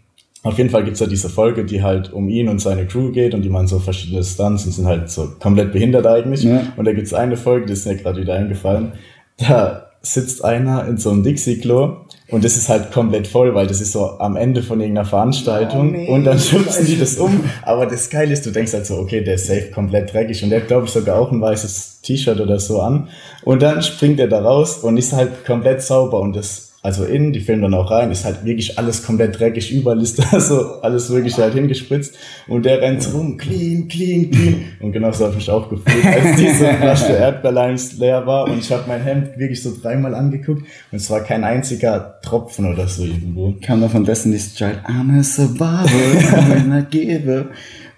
auf 0.42 0.56
jeden 0.56 0.70
Fall 0.70 0.84
gibt's 0.84 1.00
ja 1.00 1.06
diese 1.06 1.28
Folge, 1.28 1.66
die 1.66 1.82
halt 1.82 2.10
um 2.14 2.30
ihn 2.30 2.48
und 2.48 2.62
seine 2.62 2.86
Crew 2.86 3.12
geht 3.12 3.34
und 3.34 3.42
die 3.42 3.50
machen 3.50 3.66
so 3.66 3.78
verschiedene 3.78 4.24
Stunts 4.24 4.64
und 4.64 4.72
sind 4.72 4.86
halt 4.86 5.10
so 5.10 5.32
komplett 5.38 5.70
behindert 5.70 6.06
eigentlich. 6.06 6.44
Ja. 6.44 6.62
Und 6.78 6.86
da 6.86 6.94
gibt's 6.94 7.12
eine 7.12 7.36
Folge, 7.36 7.66
die 7.66 7.74
ist 7.74 7.86
mir 7.86 7.96
gerade 7.96 8.22
wieder 8.22 8.36
eingefallen. 8.36 8.92
Da 9.36 9.90
sitzt 10.00 10.42
einer 10.42 10.86
in 10.86 10.96
so 10.96 11.10
einem 11.10 11.22
Dixie-Klo 11.24 12.06
und 12.32 12.42
das 12.44 12.56
ist 12.56 12.70
halt 12.70 12.90
komplett 12.90 13.26
voll, 13.26 13.54
weil 13.54 13.66
das 13.66 13.82
ist 13.82 13.92
so 13.92 14.18
am 14.18 14.36
Ende 14.36 14.62
von 14.62 14.80
irgendeiner 14.80 15.06
Veranstaltung 15.06 15.90
oh, 15.90 15.92
nee. 15.92 16.08
und 16.08 16.24
dann 16.24 16.38
schubsen 16.38 16.86
die 16.86 16.98
das 16.98 17.18
um. 17.18 17.44
Aber 17.62 17.84
das 17.84 18.08
Geile 18.08 18.32
ist, 18.32 18.46
du 18.46 18.50
denkst 18.50 18.72
halt 18.72 18.86
so, 18.86 18.96
okay, 18.96 19.22
der 19.22 19.34
ist 19.34 19.48
safe 19.48 19.70
komplett 19.70 20.14
dreckig 20.14 20.42
und 20.42 20.48
der 20.48 20.62
hat, 20.62 20.66
glaube 20.66 20.86
ich, 20.86 20.92
sogar 20.92 21.18
auch 21.18 21.30
ein 21.30 21.42
weißes 21.42 22.00
T-Shirt 22.00 22.40
oder 22.40 22.58
so 22.58 22.80
an. 22.80 23.10
Und 23.44 23.60
dann 23.60 23.82
springt 23.82 24.18
er 24.18 24.28
da 24.28 24.40
raus 24.40 24.78
und 24.78 24.96
ist 24.96 25.12
halt 25.12 25.44
komplett 25.44 25.82
sauber 25.82 26.20
und 26.20 26.34
das 26.34 26.71
also 26.84 27.04
innen, 27.04 27.32
die 27.32 27.38
filmen 27.38 27.62
dann 27.62 27.74
auch 27.74 27.92
rein, 27.92 28.10
ist 28.10 28.24
halt 28.24 28.44
wirklich 28.44 28.76
alles 28.76 29.04
komplett 29.04 29.38
dreckig, 29.38 29.72
überall 29.72 30.02
ist 30.02 30.18
da 30.18 30.40
so 30.40 30.80
alles 30.82 31.10
wirklich 31.10 31.38
halt 31.38 31.54
hingespritzt 31.54 32.16
und 32.48 32.66
der 32.66 32.80
rennt 32.80 33.08
rum, 33.14 33.36
clean, 33.36 33.86
clean, 33.86 34.30
clean 34.32 34.64
und 34.80 34.90
genau 34.90 35.12
so 35.12 35.24
habe 35.24 35.34
ich 35.34 35.38
mich 35.38 35.50
auch 35.50 35.70
gefühlt, 35.70 36.04
als 36.04 36.36
diese 36.36 36.74
Flasche 36.80 37.12
Erdbeerlimes 37.12 37.98
leer 37.98 38.26
war 38.26 38.44
und 38.48 38.58
ich 38.58 38.72
habe 38.72 38.82
mein 38.88 39.00
Hemd 39.00 39.38
wirklich 39.38 39.62
so 39.62 39.72
dreimal 39.80 40.12
angeguckt 40.16 40.62
und 40.90 40.96
es 40.96 41.08
war 41.08 41.20
kein 41.20 41.44
einziger 41.44 42.18
Tropfen 42.20 42.72
oder 42.72 42.88
so 42.88 43.04
irgendwo. 43.04 43.54
Kam 43.62 43.80
da 43.80 43.88
von 43.88 44.04
dessen 44.04 44.32
nicht 44.32 44.56
Child, 44.56 44.80
I'm 44.84 45.16
a 45.18 45.22
survivor, 45.22 46.36
I'm 46.36 46.76
a 46.76 46.80
giver. 46.80 47.46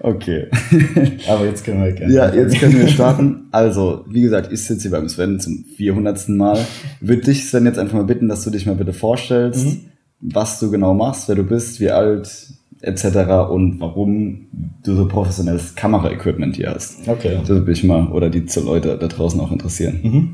Okay. 0.04 0.48
Aber 1.28 1.46
jetzt 1.46 1.64
können 1.64 1.82
wir 1.82 1.92
gerne. 1.92 2.12
Ja, 2.12 2.32
jetzt 2.32 2.58
können 2.58 2.78
wir 2.78 2.88
starten. 2.88 3.40
Also, 3.52 4.04
wie 4.08 4.20
gesagt, 4.20 4.52
ich 4.52 4.62
sitze 4.62 4.82
hier 4.82 4.90
beim 4.90 5.08
Sven 5.08 5.40
zum 5.40 5.64
400. 5.76 6.28
Mal. 6.28 6.58
Würde 7.00 7.22
dich, 7.22 7.48
Sven, 7.48 7.64
jetzt 7.64 7.78
einfach 7.78 7.94
mal 7.94 8.04
bitten, 8.04 8.28
dass 8.28 8.44
du 8.44 8.50
dich 8.50 8.66
mal 8.66 8.74
bitte 8.74 8.92
vorstellst, 8.92 9.64
mhm. 9.64 9.80
was 10.20 10.58
du 10.60 10.70
genau 10.70 10.92
machst, 10.92 11.28
wer 11.28 11.36
du 11.36 11.44
bist, 11.44 11.80
wie 11.80 11.90
alt, 11.90 12.48
etc. 12.82 13.48
und 13.48 13.80
warum 13.80 14.48
du 14.84 14.94
so 14.94 15.08
professionelles 15.08 15.74
Kameraequipment 15.74 16.56
hier 16.56 16.72
hast. 16.74 17.08
Okay. 17.08 17.38
Das 17.40 17.48
würde 17.48 17.70
mich 17.70 17.82
mal, 17.84 18.08
oder 18.08 18.28
die 18.28 18.44
Leute 18.62 18.98
da 18.98 19.06
draußen 19.06 19.40
auch 19.40 19.52
interessieren. 19.52 20.00
Mhm. 20.02 20.28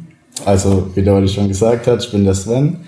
Also, 0.46 0.90
wie 0.94 1.02
der 1.02 1.14
heute 1.14 1.28
schon 1.28 1.46
gesagt 1.46 1.86
hat, 1.86 2.02
ich 2.02 2.10
bin 2.10 2.24
der 2.24 2.34
Sven, 2.34 2.78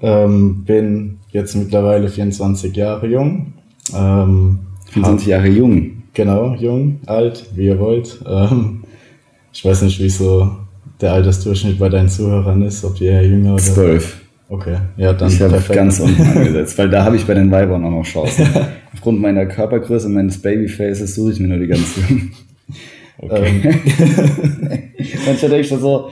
ähm, 0.00 0.64
bin 0.64 1.18
jetzt 1.32 1.54
mittlerweile 1.54 2.08
24 2.08 2.74
Jahre 2.74 3.08
jung. 3.08 3.52
Ähm, 3.92 4.60
24 4.92 5.26
Jahre 5.26 5.48
jung. 5.48 6.03
Genau, 6.14 6.54
jung, 6.54 7.00
alt, 7.06 7.44
wie 7.54 7.66
ihr 7.66 7.78
wollt. 7.78 8.20
Ähm, 8.26 8.84
ich 9.52 9.64
weiß 9.64 9.82
nicht, 9.82 10.00
wie 10.00 10.08
so 10.08 10.50
der 11.00 11.12
Altersdurchschnitt 11.12 11.78
bei 11.78 11.88
deinen 11.88 12.08
Zuhörern 12.08 12.62
ist, 12.62 12.84
ob 12.84 12.94
die 12.94 13.06
eher 13.06 13.26
jünger 13.26 13.54
oder. 13.54 13.62
Zwölf. 13.62 14.20
Okay, 14.48 14.76
ja, 14.96 15.12
dann. 15.12 15.28
Ich 15.28 15.40
habe 15.40 15.60
ganz 15.72 15.98
unten 16.00 16.22
angesetzt, 16.36 16.78
weil 16.78 16.88
da 16.88 17.04
habe 17.04 17.16
ich 17.16 17.26
bei 17.26 17.34
den 17.34 17.50
Weibern 17.50 17.84
auch 17.84 17.90
noch 17.90 18.04
Chancen. 18.04 18.46
Aufgrund 18.92 19.20
meiner 19.20 19.46
Körpergröße 19.46 20.06
und 20.06 20.14
meines 20.14 20.40
Babyfaces 20.40 21.14
suche 21.14 21.32
ich 21.32 21.40
mir 21.40 21.48
nur 21.48 21.58
die 21.58 21.66
ganz 21.66 21.96
jungen. 21.96 22.32
Okay. 23.18 23.60
Ähm. 23.64 24.92
Manchmal 25.26 25.50
denke 25.50 25.60
ich 25.60 25.68
so, 25.68 26.10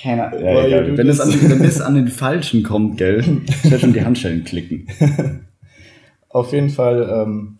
keine 0.00 0.28
Ahnung. 0.28 0.44
Ja, 0.44 0.66
ja, 0.66 0.96
wenn, 0.96 1.08
es 1.08 1.20
an, 1.20 1.34
wenn 1.40 1.64
es 1.64 1.80
an 1.80 1.94
den 1.94 2.08
Falschen 2.08 2.62
kommt, 2.62 2.98
gell, 2.98 3.24
ich 3.46 3.64
werde 3.64 3.80
schon 3.80 3.92
die 3.92 4.04
Handschellen 4.04 4.44
klicken. 4.44 4.86
Auf 6.28 6.52
jeden 6.52 6.70
Fall, 6.70 7.08
ähm, 7.10 7.57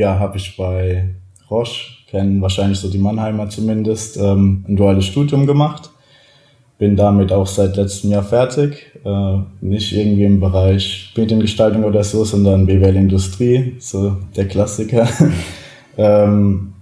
ja, 0.00 0.18
habe 0.18 0.38
ich 0.38 0.56
bei 0.56 1.10
Roche, 1.50 1.92
kennen 2.10 2.40
wahrscheinlich 2.40 2.78
so 2.78 2.88
die 2.88 2.98
Mannheimer 2.98 3.50
zumindest, 3.50 4.16
ähm, 4.16 4.64
ein 4.66 4.76
duales 4.76 5.04
Studium 5.04 5.46
gemacht. 5.46 5.90
Bin 6.78 6.96
damit 6.96 7.30
auch 7.30 7.46
seit 7.46 7.76
letztem 7.76 8.10
Jahr 8.10 8.22
fertig. 8.22 8.92
Äh, 9.04 9.38
nicht 9.60 9.92
irgendwie 9.92 10.24
im 10.24 10.40
Bereich 10.40 11.12
Mediengestaltung 11.14 11.84
oder 11.84 12.02
so, 12.02 12.24
sondern 12.24 12.64
BWL 12.64 12.96
Industrie, 12.96 13.74
so 13.78 14.16
der 14.34 14.48
Klassiker. 14.48 15.06
ähm, 15.98 16.72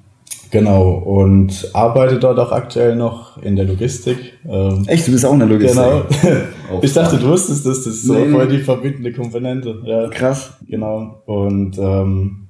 genau, 0.53 0.93
und 0.93 1.71
arbeite 1.73 2.21
dort 2.21 2.39
auch 2.39 2.53
aktuell 2.53 2.95
noch 2.95 3.43
in 3.43 3.57
der 3.57 3.65
Logistik. 3.65 4.35
Ähm, 4.49 4.85
Echt, 4.87 5.09
du 5.09 5.11
bist 5.11 5.27
auch 5.27 5.33
in 5.33 5.41
der 5.41 5.49
Logistik? 5.49 5.83
Genau. 6.23 6.81
ich 6.83 6.93
dachte, 6.93 7.17
du 7.17 7.27
wusstest 7.27 7.67
das, 7.67 7.79
das 7.83 7.95
ist 7.95 8.05
so 8.05 8.15
nee. 8.15 8.31
voll 8.31 8.47
die 8.47 8.59
verbindende 8.59 9.13
Komponente. 9.13 9.83
Ja. 9.85 10.09
Krass. 10.09 10.53
Genau. 10.69 11.23
Und 11.27 11.77
ähm, 11.79 12.48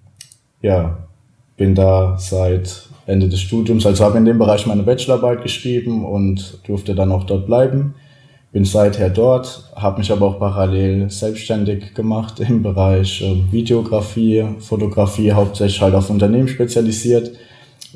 ja, 0.62 0.98
bin 1.56 1.74
da 1.74 2.16
seit 2.18 2.88
Ende 3.06 3.28
des 3.28 3.40
Studiums, 3.40 3.86
also 3.86 4.04
habe 4.04 4.18
in 4.18 4.24
dem 4.24 4.38
Bereich 4.38 4.66
meine 4.66 4.82
Bachelorarbeit 4.82 5.42
geschrieben 5.42 6.04
und 6.04 6.58
durfte 6.66 6.94
dann 6.94 7.12
auch 7.12 7.24
dort 7.24 7.46
bleiben. 7.46 7.94
Bin 8.52 8.64
seither 8.64 9.10
dort, 9.10 9.70
habe 9.76 9.98
mich 9.98 10.10
aber 10.10 10.26
auch 10.26 10.38
parallel 10.38 11.10
selbstständig 11.10 11.94
gemacht 11.94 12.40
im 12.40 12.62
Bereich 12.62 13.20
äh, 13.22 13.52
Videografie, 13.52 14.46
Fotografie, 14.58 15.32
hauptsächlich 15.32 15.82
halt 15.82 15.94
auf 15.94 16.08
Unternehmen 16.08 16.48
spezialisiert, 16.48 17.32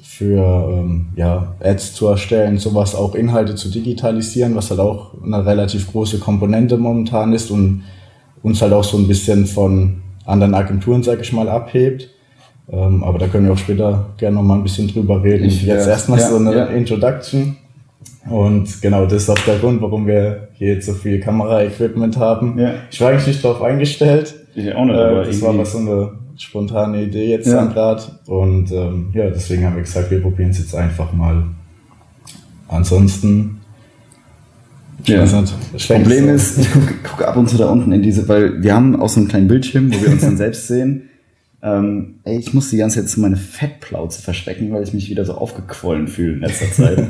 für 0.02 0.69
ähm, 0.71 1.07
ja, 1.16 1.54
Ads 1.61 1.95
zu 1.95 2.07
erstellen, 2.07 2.59
sowas 2.59 2.95
auch 2.95 3.14
Inhalte 3.14 3.54
zu 3.54 3.71
digitalisieren, 3.71 4.54
was 4.54 4.71
halt 4.71 4.81
auch 4.81 5.14
eine 5.23 5.45
relativ 5.45 5.90
große 5.90 6.19
Komponente 6.19 6.76
momentan 6.76 7.33
ist 7.33 7.50
und 7.50 7.85
uns 8.42 8.61
halt 8.61 8.73
auch 8.73 8.85
so 8.85 8.99
ein 8.99 9.09
bisschen 9.09 9.47
von 9.47 10.02
anderen 10.25 10.54
Agenturen, 10.54 11.02
sag 11.02 11.21
ich 11.21 11.33
mal, 11.33 11.49
abhebt. 11.49 12.11
Ähm, 12.73 13.05
aber 13.05 13.19
da 13.19 13.29
können 13.29 13.47
wir 13.47 13.52
auch 13.52 13.59
später 13.59 14.07
gerne 14.17 14.37
noch 14.37 14.43
mal 14.43 14.57
ein 14.57 14.62
bisschen 14.62 14.88
drüber 14.88 15.23
reden. 15.23 15.45
Ich, 15.45 15.62
jetzt 15.62 15.87
ja, 15.87 15.93
erstmal 15.93 16.19
ja, 16.19 16.29
so 16.29 16.37
eine 16.37 16.55
ja. 16.55 16.64
Introduction. 16.67 17.57
Und 18.31 18.81
genau, 18.81 19.05
das 19.05 19.25
ist 19.25 19.31
auch 19.31 19.38
der 19.41 19.59
Grund, 19.59 19.83
warum 19.83 20.07
wir 20.07 20.49
hier 20.55 20.75
jetzt 20.75 20.87
so 20.87 20.95
viel 20.95 21.21
Kameraequipment 21.21 22.17
haben. 22.17 22.59
Ich 22.91 23.00
war 23.00 23.11
eigentlich 23.11 23.26
nicht 23.26 23.45
darauf 23.45 23.62
eingestellt. 23.62 24.35
Ich 24.55 24.75
auch 24.75 24.85
nicht, 24.85 24.95
äh, 24.95 25.25
Das 25.25 25.43
war 25.43 25.50
aber 25.50 25.64
so 25.64 25.79
eine 25.79 26.12
spontane 26.38 27.02
Idee 27.02 27.31
jetzt 27.31 27.47
ja. 27.47 27.57
dann 27.57 27.73
gerade. 27.73 28.02
Und 28.26 28.71
ähm, 28.73 29.11
ja, 29.12 29.29
deswegen 29.29 29.67
haben 29.67 29.76
wir 29.76 29.83
gesagt, 29.83 30.11
wir 30.11 30.23
probieren 30.23 30.50
es 30.50 30.59
jetzt 30.59 30.75
einfach 30.75 31.12
mal. 31.12 31.45
Ansonsten 32.69 33.59
ja. 35.07 35.25
Das 35.25 35.87
Problem 35.88 36.29
ist, 36.29 36.59
ich 36.59 36.73
gucke 36.73 36.95
guck 37.02 37.23
ab 37.26 37.37
und 37.37 37.49
zu 37.49 37.57
da 37.57 37.69
unten 37.69 37.91
in 37.93 38.02
diese, 38.02 38.29
weil 38.29 38.62
wir 38.62 38.75
haben 38.75 39.00
auch 39.00 39.09
so 39.09 39.19
einen 39.19 39.29
kleinen 39.29 39.49
Bildschirm, 39.49 39.93
wo 39.93 40.00
wir 40.00 40.11
uns 40.11 40.23
dann 40.23 40.37
selbst 40.38 40.69
sehen. 40.69 41.09
Ähm, 41.62 42.16
ey, 42.25 42.38
ich 42.38 42.52
muss 42.54 42.71
die 42.71 42.76
ganze 42.76 43.04
Zeit 43.04 43.19
meine 43.19 43.37
Fettplauze 43.37 44.21
verstecken, 44.21 44.73
weil 44.73 44.83
ich 44.83 44.92
mich 44.92 45.09
wieder 45.09 45.25
so 45.25 45.35
aufgequollen 45.35 46.09
fühle 46.09 46.35
in 46.35 46.40
letzter 46.40 46.66
Zeit. 46.73 47.09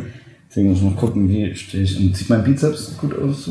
Deswegen 0.48 0.68
muss 0.68 0.78
ich 0.78 0.84
noch 0.84 0.96
gucken, 0.96 1.30
wie 1.30 1.54
stehe 1.54 1.82
ich. 1.82 1.98
Und 1.98 2.14
sieht 2.14 2.28
mein 2.28 2.44
Bizeps 2.44 2.98
gut 2.98 3.18
aus? 3.18 3.50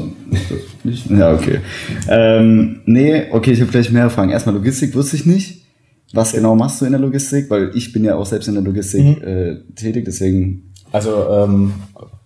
Ja, 1.09 1.33
okay. 1.33 1.59
Ähm, 2.07 2.81
nee, 2.85 3.23
okay, 3.31 3.53
ich 3.53 3.61
habe 3.61 3.71
gleich 3.71 3.91
mehr 3.91 4.11
Fragen. 4.11 4.29
Erstmal 4.29 4.53
Logistik 4.53 4.93
wusste 4.93 5.15
ich 5.15 5.25
nicht. 5.25 5.65
Was 6.13 6.33
genau 6.33 6.55
machst 6.55 6.79
du 6.79 6.85
in 6.85 6.91
der 6.91 7.01
Logistik? 7.01 7.49
Weil 7.49 7.71
ich 7.73 7.91
bin 7.91 8.03
ja 8.03 8.15
auch 8.15 8.25
selbst 8.27 8.47
in 8.49 8.53
der 8.53 8.63
Logistik 8.63 9.01
mhm. 9.01 9.23
äh, 9.23 9.55
tätig, 9.73 10.05
deswegen. 10.05 10.73
Also 10.91 11.27
ähm, 11.31 11.73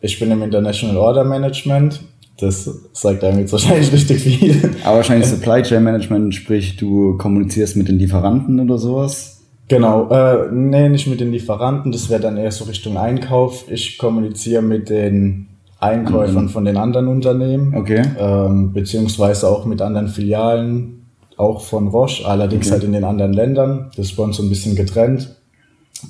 ich 0.02 0.20
bin 0.20 0.30
im 0.32 0.42
International 0.42 0.98
Order 0.98 1.24
Management. 1.24 2.02
Das 2.38 2.70
sagt 2.92 3.24
einem 3.24 3.40
jetzt 3.40 3.54
wahrscheinlich 3.54 3.92
richtig 3.94 4.22
viel. 4.22 4.72
Aber 4.84 4.98
wahrscheinlich 4.98 5.28
Supply 5.28 5.62
Chain 5.62 5.84
Management, 5.84 6.36
sprich 6.36 6.76
du 6.76 7.18
kommunizierst 7.18 7.78
mit 7.78 7.88
den 7.88 7.98
Lieferanten 7.98 8.60
oder 8.60 8.78
sowas? 8.78 9.42
Genau, 9.68 10.10
äh, 10.10 10.52
nee, 10.52 10.90
nicht 10.90 11.08
mit 11.08 11.20
den 11.20 11.32
Lieferanten, 11.32 11.92
das 11.92 12.10
wäre 12.10 12.22
dann 12.22 12.38
eher 12.38 12.52
so 12.52 12.66
Richtung 12.66 12.98
Einkauf. 12.98 13.66
Ich 13.70 13.98
kommuniziere 13.98 14.62
mit 14.62 14.90
den 14.90 15.48
Einkäufern 15.80 16.50
von 16.50 16.66
den 16.66 16.78
anderen 16.78 17.08
Unternehmen, 17.08 17.76
okay. 17.76 18.04
ähm, 18.18 18.74
beziehungsweise 18.74 19.48
auch 19.50 19.66
mit 19.66 19.82
anderen 19.82 20.08
Filialen, 20.08 21.06
auch 21.38 21.62
von 21.62 21.88
Roche, 21.88 22.28
allerdings 22.28 22.68
okay. 22.68 22.74
halt 22.74 22.84
in 22.84 22.94
den 22.94 23.04
anderen 23.04 23.34
Ländern. 23.34 23.92
Das 23.96 24.08
ist 24.08 24.16
bei 24.16 24.24
uns 24.24 24.38
so 24.38 24.44
ein 24.44 24.50
bisschen 24.50 24.76
getrennt. 24.76 25.36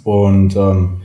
Und 0.03 0.55
ähm, 0.55 1.01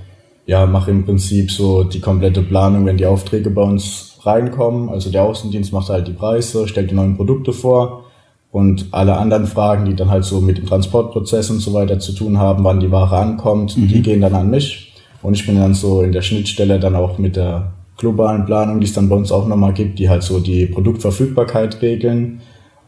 ja, 0.47 0.66
mache 0.66 0.90
im 0.90 1.04
Prinzip 1.04 1.50
so 1.50 1.85
die 1.85 2.00
komplette 2.00 2.42
Planung, 2.42 2.87
wenn 2.87 2.97
die 2.97 3.06
Aufträge 3.06 3.50
bei 3.50 3.62
uns 3.62 4.18
reinkommen. 4.23 4.88
Also 4.88 5.11
der 5.11 5.25
Außendienst 5.25 5.73
macht 5.73 5.88
halt 5.88 6.09
die 6.09 6.12
Preise, 6.12 6.66
stellt 6.68 6.90
die 6.90 6.94
neuen 6.94 7.16
Produkte 7.16 7.52
vor 7.52 8.04
und 8.50 8.88
alle 8.90 9.16
anderen 9.16 9.47
Fragen, 9.47 9.85
die 9.85 9.94
dann 9.94 10.11
halt 10.11 10.25
so 10.25 10.40
mit 10.40 10.59
dem 10.59 10.66
Transportprozess 10.66 11.50
und 11.50 11.61
so 11.61 11.73
weiter 11.73 11.99
zu 11.99 12.12
tun 12.12 12.38
haben, 12.38 12.64
wann 12.64 12.80
die 12.80 12.90
Ware 12.90 13.16
ankommt, 13.16 13.76
mhm. 13.76 13.88
die 13.88 14.02
gehen 14.02 14.20
dann 14.20 14.35
an 14.35 14.50
mich. 14.50 14.92
Und 15.23 15.35
ich 15.35 15.47
bin 15.47 15.56
dann 15.56 15.75
so 15.75 16.02
in 16.02 16.12
der 16.12 16.23
Schnittstelle 16.23 16.80
dann 16.80 16.97
auch 16.97 17.18
mit 17.18 17.37
der 17.37 17.73
globalen 17.99 18.47
Planung, 18.47 18.80
die 18.80 18.87
es 18.87 18.94
dann 18.94 19.09
bei 19.09 19.16
uns 19.16 19.30
auch 19.30 19.47
nochmal 19.47 19.75
gibt, 19.75 19.99
die 19.99 20.09
halt 20.09 20.23
so 20.23 20.40
die 20.40 20.66
Produktverfügbarkeit 20.66 21.82
regeln 21.82 22.40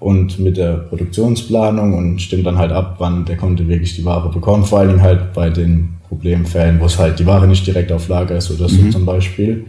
und 0.02 0.38
mit 0.38 0.56
der 0.56 0.74
Produktionsplanung 0.74 1.94
und 1.94 2.20
stimmt 2.20 2.46
dann 2.46 2.58
halt 2.58 2.72
ab, 2.72 2.96
wann 2.98 3.24
der 3.24 3.36
Kunde 3.36 3.68
wirklich 3.68 3.94
die 3.94 4.04
Ware 4.04 4.30
bekommt. 4.30 4.66
Vor 4.66 4.80
allen 4.80 4.88
Dingen 4.88 5.02
halt 5.02 5.32
bei 5.32 5.48
den 5.48 5.94
Problemfällen, 6.08 6.80
wo 6.80 6.86
es 6.86 6.98
halt 6.98 7.18
die 7.18 7.26
Ware 7.26 7.46
nicht 7.46 7.66
direkt 7.66 7.92
auf 7.92 8.08
Lager 8.08 8.36
ist 8.36 8.50
oder 8.50 8.68
so 8.68 8.82
mhm. 8.82 8.90
zum 8.90 9.06
Beispiel. 9.06 9.66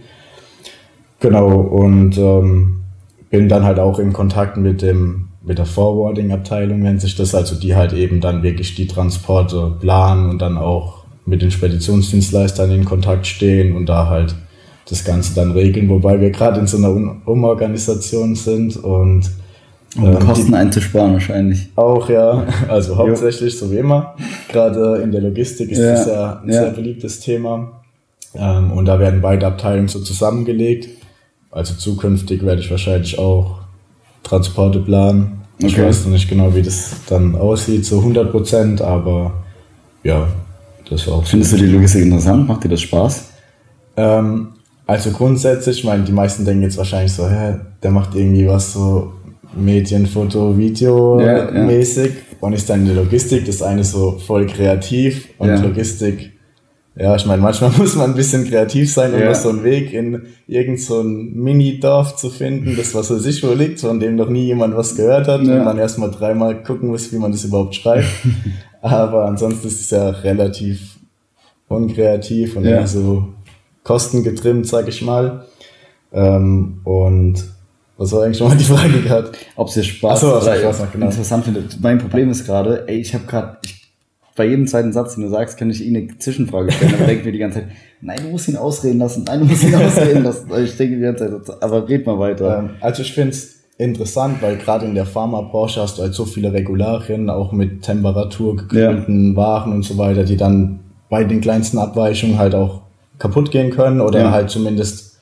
Genau, 1.19 1.47
und 1.47 2.17
ähm, 2.17 2.81
bin 3.29 3.47
dann 3.47 3.63
halt 3.63 3.79
auch 3.79 3.99
in 3.99 4.11
Kontakt 4.11 4.57
mit 4.57 4.81
dem 4.81 5.29
mit 5.45 5.57
der 5.57 5.65
Forwarding-Abteilung 5.65 6.79
nennt 6.79 7.01
sich 7.01 7.15
das, 7.15 7.35
also 7.35 7.59
die 7.59 7.75
halt 7.75 7.91
eben 7.91 8.21
dann 8.21 8.43
wirklich 8.43 8.75
die 8.75 8.87
Transporte 8.87 9.75
planen 9.81 10.29
und 10.29 10.41
dann 10.41 10.57
auch 10.57 11.03
mit 11.25 11.41
den 11.41 11.51
Speditionsdienstleistern 11.51 12.71
in 12.71 12.85
Kontakt 12.85 13.27
stehen 13.27 13.75
und 13.75 13.87
da 13.87 14.07
halt 14.07 14.35
das 14.89 15.03
Ganze 15.03 15.35
dann 15.35 15.51
regeln, 15.51 15.89
wobei 15.89 16.21
wir 16.21 16.29
gerade 16.29 16.61
in 16.61 16.67
so 16.67 16.77
einer 16.77 17.17
Umorganisation 17.25 18.35
sind 18.35 18.77
und 18.77 19.29
um 19.95 20.05
ähm, 20.05 20.19
Kosten 20.19 20.53
einzusparen 20.53 21.13
wahrscheinlich. 21.13 21.69
Auch 21.75 22.09
ja, 22.09 22.45
also 22.67 22.97
hauptsächlich 22.97 23.57
so 23.57 23.71
wie 23.71 23.77
immer. 23.77 24.15
Gerade 24.49 25.01
in 25.03 25.11
der 25.11 25.21
Logistik 25.21 25.71
ist 25.71 25.79
ja, 25.79 25.91
das 25.91 26.07
ja 26.07 26.41
ein 26.43 26.49
ja. 26.49 26.61
sehr 26.61 26.71
beliebtes 26.71 27.19
Thema. 27.19 27.83
Ähm, 28.35 28.71
und 28.71 28.85
da 28.85 28.99
werden 28.99 29.21
beide 29.21 29.45
Abteilungen 29.45 29.87
so 29.87 29.99
zusammengelegt. 29.99 30.89
Also 31.51 31.75
zukünftig 31.75 32.43
werde 32.43 32.61
ich 32.61 32.71
wahrscheinlich 32.71 33.19
auch 33.19 33.59
Transporte 34.23 34.79
planen. 34.79 35.41
Okay. 35.57 35.67
Ich 35.67 35.79
weiß 35.79 36.05
noch 36.05 36.13
nicht 36.13 36.27
genau, 36.27 36.55
wie 36.55 36.63
das 36.63 36.95
dann 37.07 37.35
aussieht, 37.35 37.85
so 37.85 37.99
100 37.99 38.31
Prozent, 38.31 38.81
aber 38.81 39.33
ja, 40.03 40.27
das 40.89 41.07
war 41.07 41.15
auch. 41.15 41.25
Findest 41.25 41.51
so. 41.51 41.57
du 41.57 41.63
die 41.63 41.71
Logistik 41.71 42.03
interessant? 42.03 42.47
Macht 42.47 42.63
dir 42.63 42.69
das 42.69 42.81
Spaß? 42.81 43.29
Ähm, 43.95 44.47
also 44.87 45.11
grundsätzlich, 45.11 45.79
ich 45.79 45.83
meine, 45.83 46.03
die 46.03 46.11
meisten 46.11 46.43
denken 46.43 46.63
jetzt 46.63 46.77
wahrscheinlich 46.77 47.13
so, 47.13 47.29
hä, 47.29 47.55
der 47.81 47.91
macht 47.91 48.15
irgendwie 48.15 48.47
was 48.47 48.73
so 48.73 49.13
Medien, 49.55 50.07
Foto, 50.07 50.57
Video 50.57 51.19
ja, 51.19 51.51
mäßig 51.51 52.11
ja. 52.11 52.37
und 52.39 52.53
ist 52.53 52.69
dann 52.69 52.81
in 52.81 52.87
der 52.87 53.03
Logistik. 53.03 53.45
Das 53.45 53.61
eine 53.61 53.83
so 53.83 54.19
voll 54.19 54.47
kreativ 54.47 55.29
und 55.37 55.49
ja. 55.49 55.61
Logistik 55.61 56.33
ja, 56.95 57.15
ich 57.15 57.25
meine, 57.25 57.41
manchmal 57.41 57.71
muss 57.77 57.95
man 57.95 58.11
ein 58.11 58.15
bisschen 58.15 58.47
kreativ 58.47 58.91
sein, 58.91 59.13
um 59.13 59.19
ja. 59.19 59.33
so 59.33 59.49
einen 59.49 59.63
Weg 59.63 59.93
in 59.93 60.27
irgendein 60.47 60.77
so 60.77 61.03
Mini-Dorf 61.03 62.15
zu 62.15 62.29
finden, 62.29 62.75
das 62.77 62.93
was 62.93 63.07
für 63.07 63.19
sich 63.19 63.43
wo 63.43 63.53
liegt, 63.53 63.79
von 63.79 63.99
dem 63.99 64.15
noch 64.15 64.29
nie 64.29 64.45
jemand 64.45 64.75
was 64.75 64.95
gehört 64.95 65.27
hat 65.27 65.41
und 65.41 65.63
man 65.63 65.77
erstmal 65.77 66.11
dreimal 66.11 66.61
gucken 66.61 66.89
muss, 66.89 67.11
wie 67.11 67.17
man 67.17 67.31
das 67.31 67.45
überhaupt 67.45 67.75
schreibt. 67.75 68.07
Aber 68.81 69.25
ansonsten 69.25 69.67
ist 69.67 69.81
es 69.81 69.89
ja 69.89 70.09
relativ 70.09 70.97
unkreativ 71.67 72.57
und 72.57 72.65
ja. 72.65 72.85
so 72.85 73.29
kostengetrimmt, 73.83 74.67
sag 74.67 74.87
ich 74.87 75.01
mal. 75.01 75.45
Ähm, 76.11 76.81
und 76.83 77.43
was 78.03 78.11
war 78.11 78.23
eigentlich 78.23 78.39
nochmal 78.39 78.57
die 78.57 78.63
Frage 78.63 79.01
gehabt? 79.01 79.37
Ob 79.55 79.69
es 79.69 79.73
dir 79.75 79.83
Spaß, 79.83 80.21
so, 80.21 80.33
also 80.33 80.51
Spaß 80.51 80.91
genau. 80.91 81.05
interessant 81.05 81.45
findet. 81.45 81.79
Mein 81.81 81.97
Problem 81.97 82.29
ist 82.29 82.45
gerade, 82.45 82.87
ey, 82.87 82.97
ich 82.97 83.13
habe 83.13 83.25
gerade, 83.25 83.57
bei 84.35 84.47
jedem 84.47 84.67
zweiten 84.67 84.91
Satz, 84.91 85.15
den 85.15 85.23
du 85.23 85.29
sagst, 85.29 85.57
kann 85.57 85.69
ich 85.69 85.85
Ihnen 85.85 86.09
eine 86.09 86.17
Zwischenfrage 86.17 86.71
stellen, 86.71 86.95
aber 86.95 87.05
denke 87.07 87.25
mir 87.25 87.31
die 87.31 87.39
ganze 87.39 87.59
Zeit, 87.59 87.69
nein, 88.01 88.19
du 88.23 88.29
musst 88.29 88.47
ihn 88.47 88.57
ausreden 88.57 88.99
lassen, 88.99 89.23
nein, 89.25 89.39
du 89.39 89.45
musst 89.45 89.63
ihn 89.63 89.75
ausreden 89.75 90.23
lassen. 90.23 90.49
Ich 90.63 90.75
denke 90.75 90.95
die 90.95 91.01
ganze 91.01 91.43
Zeit, 91.43 91.63
aber 91.63 91.87
red 91.87 92.05
mal 92.05 92.17
weiter. 92.19 92.59
Ähm, 92.59 92.69
also 92.79 93.03
ich 93.03 93.13
finde 93.13 93.31
es 93.31 93.59
interessant, 93.77 94.41
weil 94.41 94.57
gerade 94.57 94.85
in 94.85 94.95
der 94.95 95.05
Pharmabranche 95.05 95.81
hast 95.81 95.97
du 95.97 96.03
halt 96.03 96.13
so 96.13 96.25
viele 96.25 96.51
Regularien, 96.51 97.29
auch 97.29 97.51
mit 97.51 97.83
temperaturgekühlten 97.83 99.31
ja. 99.31 99.35
Waren 99.35 99.73
und 99.73 99.83
so 99.83 99.97
weiter, 99.97 100.23
die 100.23 100.37
dann 100.37 100.79
bei 101.09 101.23
den 101.23 101.41
kleinsten 101.41 101.77
Abweichungen 101.77 102.37
halt 102.39 102.55
auch 102.55 102.81
kaputt 103.19 103.51
gehen 103.51 103.71
können 103.71 104.01
oder 104.01 104.19
ja. 104.19 104.31
halt 104.31 104.49
zumindest 104.49 105.12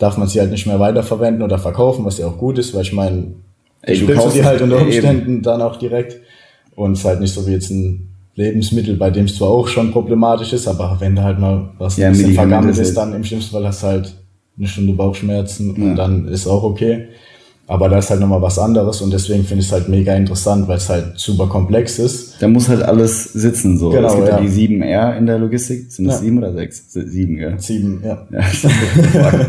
darf 0.00 0.16
man 0.16 0.26
sie 0.26 0.40
halt 0.40 0.50
nicht 0.50 0.66
mehr 0.66 0.80
weiterverwenden 0.80 1.42
oder 1.42 1.58
verkaufen, 1.58 2.04
was 2.04 2.18
ja 2.18 2.26
auch 2.26 2.38
gut 2.38 2.58
ist, 2.58 2.74
weil 2.74 2.82
ich 2.82 2.92
meine, 2.92 3.34
ich 3.86 4.04
du 4.04 4.12
kaufst 4.12 4.36
die 4.36 4.44
halt 4.44 4.60
unter 4.62 4.78
Umständen 4.80 5.34
eben. 5.34 5.42
dann 5.42 5.62
auch 5.62 5.76
direkt 5.76 6.16
und 6.74 6.92
es 6.92 7.00
ist 7.00 7.04
halt 7.04 7.20
nicht 7.20 7.34
so 7.34 7.46
wie 7.46 7.52
jetzt 7.52 7.70
ein 7.70 8.08
Lebensmittel, 8.34 8.96
bei 8.96 9.10
dem 9.10 9.26
es 9.26 9.36
zwar 9.36 9.50
auch 9.50 9.68
schon 9.68 9.92
problematisch 9.92 10.54
ist, 10.54 10.66
aber 10.66 10.96
wenn 11.00 11.14
da 11.14 11.24
halt 11.24 11.38
mal 11.38 11.68
was 11.78 11.98
ja, 11.98 12.06
ein 12.06 12.12
bisschen 12.12 12.34
vergammelt 12.34 12.78
ist, 12.78 12.94
dann 12.96 13.12
im 13.14 13.22
schlimmsten 13.22 13.52
Fall 13.52 13.66
hast 13.66 13.82
du 13.82 13.86
halt 13.88 14.14
eine 14.56 14.66
Stunde 14.66 14.94
Bauchschmerzen 14.94 15.76
ja. 15.76 15.84
und 15.84 15.96
dann 15.96 16.28
ist 16.28 16.46
auch 16.46 16.62
okay. 16.62 17.08
Aber 17.70 17.88
da 17.88 17.98
ist 17.98 18.10
halt 18.10 18.18
nochmal 18.18 18.42
was 18.42 18.58
anderes 18.58 19.00
und 19.00 19.12
deswegen 19.12 19.44
finde 19.44 19.60
ich 19.60 19.68
es 19.68 19.72
halt 19.72 19.88
mega 19.88 20.12
interessant, 20.16 20.66
weil 20.66 20.78
es 20.78 20.88
halt 20.88 21.16
super 21.20 21.46
komplex 21.46 22.00
ist. 22.00 22.42
Da 22.42 22.48
muss 22.48 22.68
halt 22.68 22.82
alles 22.82 23.32
sitzen 23.32 23.78
so. 23.78 23.90
Genau, 23.90 24.08
es 24.08 24.16
gibt 24.16 24.26
ja, 24.26 24.40
die 24.40 24.48
7R 24.48 25.16
in 25.16 25.26
der 25.26 25.38
Logistik. 25.38 25.92
Sind 25.92 26.06
das 26.06 26.16
ja. 26.16 26.22
sieben 26.22 26.38
oder 26.38 26.52
sechs? 26.52 26.92
Sieben, 26.92 27.38
ja. 27.38 27.56
Sieben, 27.58 28.02
ja. 28.04 28.26
ja 28.32 29.46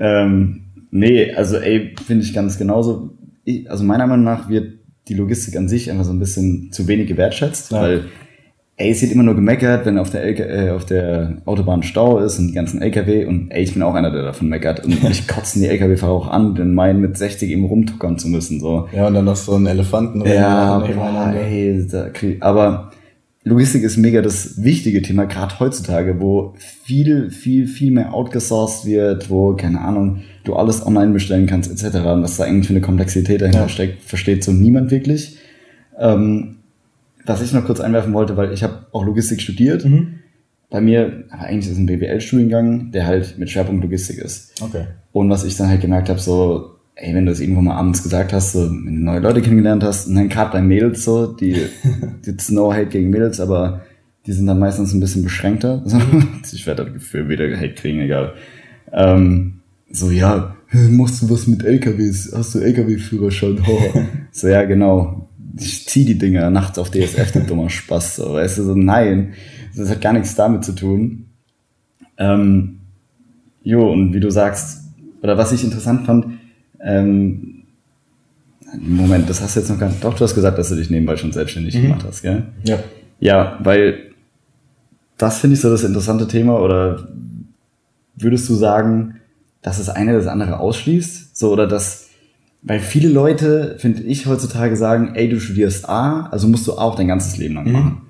ähm, 0.00 0.62
nee, 0.90 1.32
also 1.32 1.58
ey, 1.58 1.94
finde 2.04 2.24
ich 2.24 2.34
ganz 2.34 2.58
genauso. 2.58 3.10
Ich, 3.44 3.70
also 3.70 3.84
meiner 3.84 4.08
Meinung 4.08 4.24
nach 4.24 4.48
wird 4.48 4.72
die 5.06 5.14
Logistik 5.14 5.56
an 5.56 5.68
sich 5.68 5.92
einfach 5.92 6.06
so 6.06 6.12
ein 6.12 6.18
bisschen 6.18 6.72
zu 6.72 6.88
wenig 6.88 7.06
gewertschätzt, 7.06 7.70
ja. 7.70 7.80
weil 7.80 8.04
ey, 8.78 8.92
es 8.92 9.02
wird 9.02 9.12
immer 9.12 9.24
nur 9.24 9.34
gemeckert, 9.34 9.84
wenn 9.86 9.98
auf 9.98 10.10
der, 10.10 10.24
LK, 10.24 10.40
äh, 10.40 10.70
auf 10.70 10.86
der 10.86 11.38
Autobahn 11.44 11.82
Stau 11.82 12.20
ist 12.20 12.38
und 12.38 12.48
die 12.48 12.54
ganzen 12.54 12.80
LKW 12.80 13.26
und 13.26 13.50
ey, 13.50 13.64
ich 13.64 13.74
bin 13.74 13.82
auch 13.82 13.94
einer, 13.94 14.12
der 14.12 14.22
davon 14.22 14.48
meckert 14.48 14.84
und 14.84 15.02
ich 15.10 15.26
kotzen 15.26 15.62
die 15.62 15.68
LKW-Fahrer 15.68 16.12
auch 16.12 16.28
an, 16.28 16.54
den 16.54 16.74
meinen 16.74 17.00
mit 17.00 17.18
60 17.18 17.50
eben 17.50 17.64
rumtuckern 17.64 18.18
zu 18.18 18.28
müssen, 18.28 18.60
so. 18.60 18.88
Ja, 18.92 19.08
und 19.08 19.14
dann 19.14 19.24
noch 19.24 19.36
so 19.36 19.54
einen 19.54 19.66
Elefanten. 19.66 20.24
Ja, 20.24 20.78
boah, 20.78 21.34
ey, 21.36 21.86
da 21.90 22.08
krieg, 22.08 22.38
aber 22.40 22.92
Logistik 23.44 23.82
ist 23.82 23.96
mega 23.96 24.20
das 24.22 24.62
wichtige 24.62 25.02
Thema, 25.02 25.24
gerade 25.24 25.58
heutzutage, 25.58 26.20
wo 26.20 26.54
viel, 26.58 27.30
viel, 27.30 27.66
viel 27.66 27.90
mehr 27.90 28.12
outgesourced 28.12 28.84
wird, 28.84 29.30
wo, 29.30 29.54
keine 29.54 29.80
Ahnung, 29.80 30.22
du 30.44 30.54
alles 30.54 30.86
online 30.86 31.12
bestellen 31.12 31.46
kannst, 31.46 31.70
etc. 31.70 31.96
Und 32.06 32.22
was 32.22 32.36
da 32.36 32.44
eigentlich 32.44 32.66
für 32.66 32.74
eine 32.74 32.80
Komplexität 32.80 33.40
dahinter 33.40 33.62
ja. 33.62 33.68
steckt, 33.68 34.02
versteht 34.02 34.44
so 34.44 34.52
niemand 34.52 34.90
wirklich. 34.90 35.38
Ähm, 35.98 36.57
was 37.28 37.42
ich 37.42 37.52
noch 37.52 37.64
kurz 37.64 37.80
einwerfen 37.80 38.12
wollte, 38.12 38.36
weil 38.36 38.52
ich 38.52 38.62
habe 38.62 38.86
auch 38.92 39.04
Logistik 39.04 39.40
studiert. 39.40 39.84
Mhm. 39.84 40.20
Bei 40.70 40.80
mir, 40.80 41.24
aber 41.30 41.44
eigentlich 41.44 41.66
ist 41.66 41.72
es 41.72 41.78
ein 41.78 41.86
BWL-Studiengang, 41.86 42.90
der 42.92 43.06
halt 43.06 43.38
mit 43.38 43.48
Schwerpunkt 43.48 43.82
Logistik 43.82 44.18
ist. 44.18 44.60
Okay. 44.62 44.84
Und 45.12 45.30
was 45.30 45.44
ich 45.44 45.56
dann 45.56 45.68
halt 45.68 45.80
gemerkt 45.80 46.10
habe, 46.10 46.20
so, 46.20 46.76
ey, 46.94 47.14
wenn 47.14 47.24
du 47.24 47.32
es 47.32 47.40
irgendwo 47.40 47.62
mal 47.62 47.76
abends 47.76 48.02
gesagt 48.02 48.32
hast, 48.32 48.52
so, 48.52 48.70
wenn 48.70 48.84
du 48.96 49.04
neue 49.04 49.20
Leute 49.20 49.40
kennengelernt 49.40 49.82
hast, 49.82 50.08
und 50.08 50.16
dann 50.16 50.28
gerade 50.28 50.52
bei 50.52 50.60
Mädels 50.60 51.04
so, 51.04 51.26
die, 51.26 51.56
jetzt 52.26 52.50
no 52.50 52.72
hate 52.72 52.86
gegen 52.86 53.08
Mädels, 53.08 53.40
aber 53.40 53.80
die 54.26 54.32
sind 54.32 54.46
dann 54.46 54.58
meistens 54.58 54.92
ein 54.92 55.00
bisschen 55.00 55.22
beschränkter. 55.22 55.82
ich 56.52 56.66
werde 56.66 56.84
das 56.84 56.92
Gefühl 56.92 57.30
wieder 57.30 57.56
Hate 57.56 57.74
kriegen, 57.74 58.00
egal. 58.00 58.34
Ähm, 58.92 59.60
so, 59.90 60.10
ja, 60.10 60.54
machst 60.72 61.22
du 61.22 61.30
was 61.30 61.46
mit 61.46 61.64
LKWs? 61.64 62.32
Hast 62.36 62.54
du 62.54 62.58
LKW-Führerschein? 62.58 63.62
so, 64.32 64.48
ja, 64.48 64.64
genau. 64.64 65.27
Ich 65.60 65.86
zieh 65.86 66.04
die 66.04 66.18
Dinger 66.18 66.50
nachts 66.50 66.78
auf 66.78 66.90
DSF, 66.90 67.32
du 67.32 67.40
dummer 67.40 67.70
Spaß. 67.70 68.16
So, 68.16 68.34
weißt 68.34 68.58
du, 68.58 68.64
so, 68.64 68.74
nein. 68.74 69.34
Das 69.76 69.90
hat 69.90 70.00
gar 70.00 70.12
nichts 70.12 70.34
damit 70.34 70.64
zu 70.64 70.72
tun. 70.72 71.26
Ähm, 72.16 72.80
jo, 73.62 73.90
und 73.90 74.12
wie 74.12 74.20
du 74.20 74.30
sagst, 74.30 74.82
oder 75.22 75.38
was 75.38 75.52
ich 75.52 75.64
interessant 75.64 76.06
fand, 76.06 76.26
ähm, 76.80 77.58
Moment, 78.80 79.30
das 79.30 79.40
hast 79.40 79.56
du 79.56 79.60
jetzt 79.60 79.68
noch 79.70 79.78
gar 79.78 79.88
nicht. 79.88 80.04
Doch, 80.04 80.14
du 80.14 80.24
hast 80.24 80.34
gesagt, 80.34 80.58
dass 80.58 80.68
du 80.68 80.74
dich 80.74 80.90
nebenbei 80.90 81.16
schon 81.16 81.32
selbstständig 81.32 81.74
mhm. 81.76 81.82
gemacht 81.82 82.04
hast, 82.06 82.22
gell? 82.22 82.44
Ja. 82.64 82.78
Ja, 83.20 83.58
weil 83.60 84.12
das 85.16 85.38
finde 85.38 85.54
ich 85.54 85.60
so 85.60 85.70
das 85.70 85.84
interessante 85.84 86.28
Thema 86.28 86.60
oder 86.60 87.08
würdest 88.16 88.48
du 88.48 88.54
sagen, 88.54 89.16
dass 89.62 89.78
das 89.78 89.88
eine 89.88 90.12
das 90.12 90.26
andere 90.26 90.60
ausschließt? 90.60 91.36
So, 91.36 91.50
oder 91.50 91.66
dass, 91.66 92.07
weil 92.62 92.80
viele 92.80 93.08
Leute, 93.08 93.76
finde 93.78 94.02
ich, 94.02 94.26
heutzutage 94.26 94.76
sagen, 94.76 95.12
ey, 95.14 95.28
du 95.28 95.40
studierst 95.40 95.88
A, 95.88 96.26
also 96.26 96.48
musst 96.48 96.66
du 96.66 96.72
auch 96.72 96.96
dein 96.96 97.08
ganzes 97.08 97.36
Leben 97.36 97.54
lang 97.54 97.66
mhm. 97.66 97.72
machen. 97.72 98.00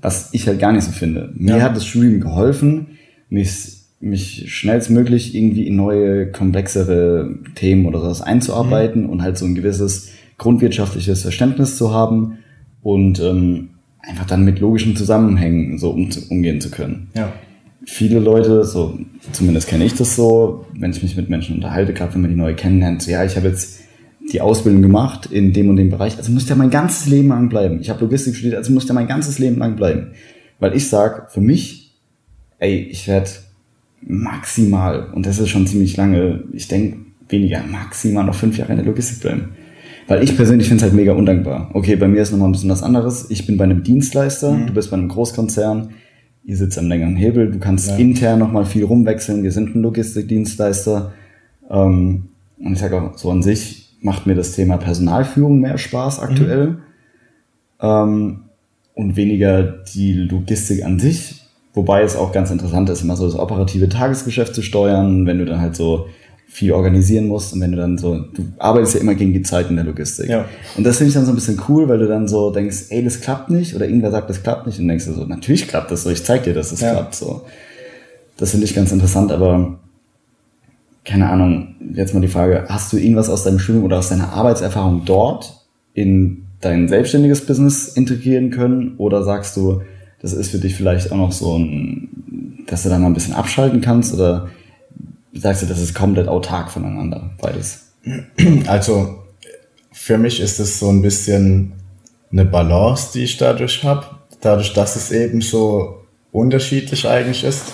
Was 0.00 0.30
ich 0.32 0.46
halt 0.46 0.60
gar 0.60 0.72
nicht 0.72 0.84
so 0.84 0.92
finde. 0.92 1.32
Mir 1.34 1.56
ja. 1.56 1.62
hat 1.62 1.76
das 1.76 1.86
Studium 1.86 2.20
geholfen, 2.20 2.98
mich, 3.28 3.82
mich 3.98 4.54
schnellstmöglich 4.54 5.34
irgendwie 5.34 5.66
in 5.66 5.76
neue, 5.76 6.30
komplexere 6.30 7.38
Themen 7.56 7.86
oder 7.86 8.00
sowas 8.00 8.22
einzuarbeiten 8.22 9.04
mhm. 9.04 9.10
und 9.10 9.22
halt 9.22 9.36
so 9.38 9.44
ein 9.44 9.54
gewisses 9.54 10.10
grundwirtschaftliches 10.38 11.22
Verständnis 11.22 11.76
zu 11.76 11.92
haben 11.92 12.38
und 12.82 13.20
ähm, 13.20 13.70
einfach 14.00 14.26
dann 14.26 14.44
mit 14.44 14.60
logischen 14.60 14.94
Zusammenhängen 14.94 15.78
so 15.78 15.90
um, 15.90 16.08
umgehen 16.30 16.60
zu 16.60 16.70
können. 16.70 17.08
Ja. 17.14 17.32
Viele 17.84 18.18
Leute, 18.20 18.64
so 18.64 18.98
zumindest 19.32 19.68
kenne 19.68 19.84
ich 19.84 19.94
das 19.94 20.14
so, 20.14 20.66
wenn 20.78 20.90
ich 20.90 21.02
mich 21.02 21.16
mit 21.16 21.30
Menschen 21.30 21.56
unterhalte, 21.56 21.94
gerade 21.94 22.14
wenn 22.14 22.20
man 22.20 22.30
die 22.30 22.36
neu 22.36 22.54
kennenlernt, 22.54 23.02
so, 23.02 23.10
ja, 23.10 23.24
ich 23.24 23.36
habe 23.36 23.48
jetzt 23.48 23.75
die 24.32 24.40
Ausbildung 24.40 24.82
gemacht 24.82 25.26
in 25.26 25.52
dem 25.52 25.68
und 25.68 25.76
dem 25.76 25.90
Bereich, 25.90 26.16
also 26.18 26.32
muss 26.32 26.44
ich 26.44 26.48
ja 26.48 26.56
mein 26.56 26.70
ganzes 26.70 27.06
Leben 27.06 27.28
lang 27.28 27.48
bleiben. 27.48 27.80
Ich 27.80 27.90
habe 27.90 28.00
Logistik 28.00 28.34
studiert, 28.34 28.56
also 28.56 28.72
muss 28.72 28.84
ich 28.84 28.88
ja 28.88 28.94
mein 28.94 29.06
ganzes 29.06 29.38
Leben 29.38 29.58
lang 29.58 29.76
bleiben. 29.76 30.08
Weil 30.58 30.74
ich 30.74 30.88
sag, 30.88 31.30
für 31.32 31.40
mich, 31.40 31.94
ey, 32.58 32.88
ich 32.90 33.06
werde 33.06 33.30
maximal, 34.02 35.10
und 35.14 35.26
das 35.26 35.38
ist 35.38 35.48
schon 35.48 35.66
ziemlich 35.66 35.96
lange, 35.96 36.44
ich 36.52 36.68
denke 36.68 36.98
weniger, 37.28 37.62
maximal 37.70 38.24
noch 38.24 38.34
fünf 38.34 38.56
Jahre 38.58 38.72
in 38.72 38.78
der 38.78 38.86
Logistik 38.86 39.20
bleiben. 39.20 39.50
Weil 40.08 40.22
ich 40.22 40.36
persönlich 40.36 40.68
finde 40.68 40.84
es 40.84 40.90
halt 40.90 40.94
mega 40.94 41.12
undankbar. 41.12 41.70
Okay, 41.74 41.96
bei 41.96 42.06
mir 42.06 42.22
ist 42.22 42.30
nochmal 42.30 42.48
ein 42.48 42.52
bisschen 42.52 42.70
was 42.70 42.84
anderes. 42.84 43.26
Ich 43.28 43.46
bin 43.46 43.56
bei 43.56 43.64
einem 43.64 43.82
Dienstleister, 43.82 44.52
mhm. 44.52 44.68
du 44.68 44.74
bist 44.74 44.90
bei 44.90 44.96
einem 44.96 45.08
Großkonzern, 45.08 45.90
ihr 46.44 46.56
sitzt 46.56 46.78
am 46.78 46.86
längeren 46.86 47.16
Hebel, 47.16 47.50
du 47.50 47.58
kannst 47.58 47.88
ja. 47.88 47.96
intern 47.96 48.38
nochmal 48.38 48.64
viel 48.64 48.84
rumwechseln, 48.84 49.42
wir 49.42 49.50
sind 49.50 49.74
ein 49.74 49.82
Logistikdienstleister. 49.82 51.12
Ähm, 51.68 52.28
und 52.58 52.72
ich 52.72 52.78
sage 52.78 53.00
auch 53.00 53.18
so 53.18 53.30
an 53.30 53.42
sich, 53.42 53.85
macht 54.00 54.26
mir 54.26 54.34
das 54.34 54.52
Thema 54.52 54.76
Personalführung 54.76 55.60
mehr 55.60 55.78
Spaß 55.78 56.20
aktuell. 56.20 56.66
Mhm. 56.66 56.78
Ähm, 57.80 58.40
und 58.94 59.14
weniger 59.14 59.62
die 59.62 60.14
Logistik 60.14 60.84
an 60.84 60.98
sich. 60.98 61.42
Wobei 61.74 62.02
es 62.02 62.16
auch 62.16 62.32
ganz 62.32 62.50
interessant 62.50 62.88
ist, 62.88 63.02
immer 63.02 63.16
so 63.16 63.26
das 63.26 63.38
operative 63.38 63.90
Tagesgeschäft 63.90 64.54
zu 64.54 64.62
steuern, 64.62 65.26
wenn 65.26 65.38
du 65.38 65.44
dann 65.44 65.60
halt 65.60 65.76
so 65.76 66.06
viel 66.48 66.72
organisieren 66.72 67.26
musst 67.26 67.52
und 67.52 67.60
wenn 67.60 67.72
du 67.72 67.76
dann 67.76 67.98
so, 67.98 68.18
du 68.18 68.46
arbeitest 68.58 68.94
ja 68.94 69.00
immer 69.00 69.14
gegen 69.14 69.34
die 69.34 69.42
Zeit 69.42 69.68
in 69.68 69.76
der 69.76 69.84
Logistik. 69.84 70.30
Ja. 70.30 70.46
Und 70.78 70.84
das 70.84 70.96
finde 70.96 71.08
ich 71.08 71.14
dann 71.14 71.26
so 71.26 71.32
ein 71.32 71.34
bisschen 71.34 71.60
cool, 71.68 71.86
weil 71.86 71.98
du 71.98 72.08
dann 72.08 72.26
so 72.28 72.50
denkst, 72.50 72.86
ey, 72.88 73.04
das 73.04 73.20
klappt 73.20 73.50
nicht 73.50 73.74
oder 73.76 73.84
irgendwer 73.84 74.10
sagt, 74.10 74.30
das 74.30 74.42
klappt 74.42 74.66
nicht 74.66 74.78
und 74.78 74.88
denkst 74.88 75.04
du 75.04 75.12
so, 75.12 75.24
natürlich 75.26 75.68
klappt 75.68 75.90
das 75.90 76.04
so, 76.04 76.10
ich 76.10 76.24
zeig 76.24 76.44
dir, 76.44 76.54
dass 76.54 76.72
es 76.72 76.80
das 76.80 76.80
ja. 76.80 76.92
klappt, 76.92 77.14
so. 77.14 77.42
Das 78.38 78.52
finde 78.52 78.64
ich 78.64 78.74
ganz 78.74 78.90
interessant, 78.92 79.32
aber 79.32 79.78
keine 81.06 81.30
Ahnung, 81.30 81.76
jetzt 81.94 82.12
mal 82.12 82.20
die 82.20 82.28
Frage, 82.28 82.66
hast 82.68 82.92
du 82.92 82.98
irgendwas 82.98 83.30
aus 83.30 83.44
deinem 83.44 83.58
Studium 83.58 83.84
oder 83.84 83.98
aus 83.98 84.08
deiner 84.08 84.32
Arbeitserfahrung 84.32 85.04
dort 85.04 85.64
in 85.94 86.46
dein 86.60 86.88
selbstständiges 86.88 87.46
Business 87.46 87.88
integrieren 87.88 88.50
können 88.50 88.96
oder 88.98 89.22
sagst 89.22 89.56
du, 89.56 89.82
das 90.20 90.32
ist 90.32 90.50
für 90.50 90.58
dich 90.58 90.74
vielleicht 90.74 91.12
auch 91.12 91.16
noch 91.16 91.32
so 91.32 91.58
ein, 91.58 92.64
dass 92.66 92.82
du 92.82 92.88
da 92.88 92.98
mal 92.98 93.06
ein 93.06 93.14
bisschen 93.14 93.34
abschalten 93.34 93.80
kannst 93.80 94.12
oder 94.12 94.48
sagst 95.32 95.62
du, 95.62 95.66
das 95.66 95.80
ist 95.80 95.94
komplett 95.94 96.28
autark 96.28 96.70
voneinander, 96.70 97.30
beides? 97.40 97.92
Also 98.66 99.22
für 99.92 100.18
mich 100.18 100.40
ist 100.40 100.60
es 100.60 100.78
so 100.78 100.88
ein 100.88 101.02
bisschen 101.02 101.72
eine 102.30 102.44
Balance, 102.44 103.10
die 103.14 103.24
ich 103.24 103.36
dadurch 103.36 103.82
habe, 103.84 104.06
dadurch, 104.40 104.72
dass 104.72 104.96
es 104.96 105.10
eben 105.10 105.40
so 105.40 106.02
unterschiedlich 106.32 107.08
eigentlich 107.08 107.44
ist. 107.44 107.72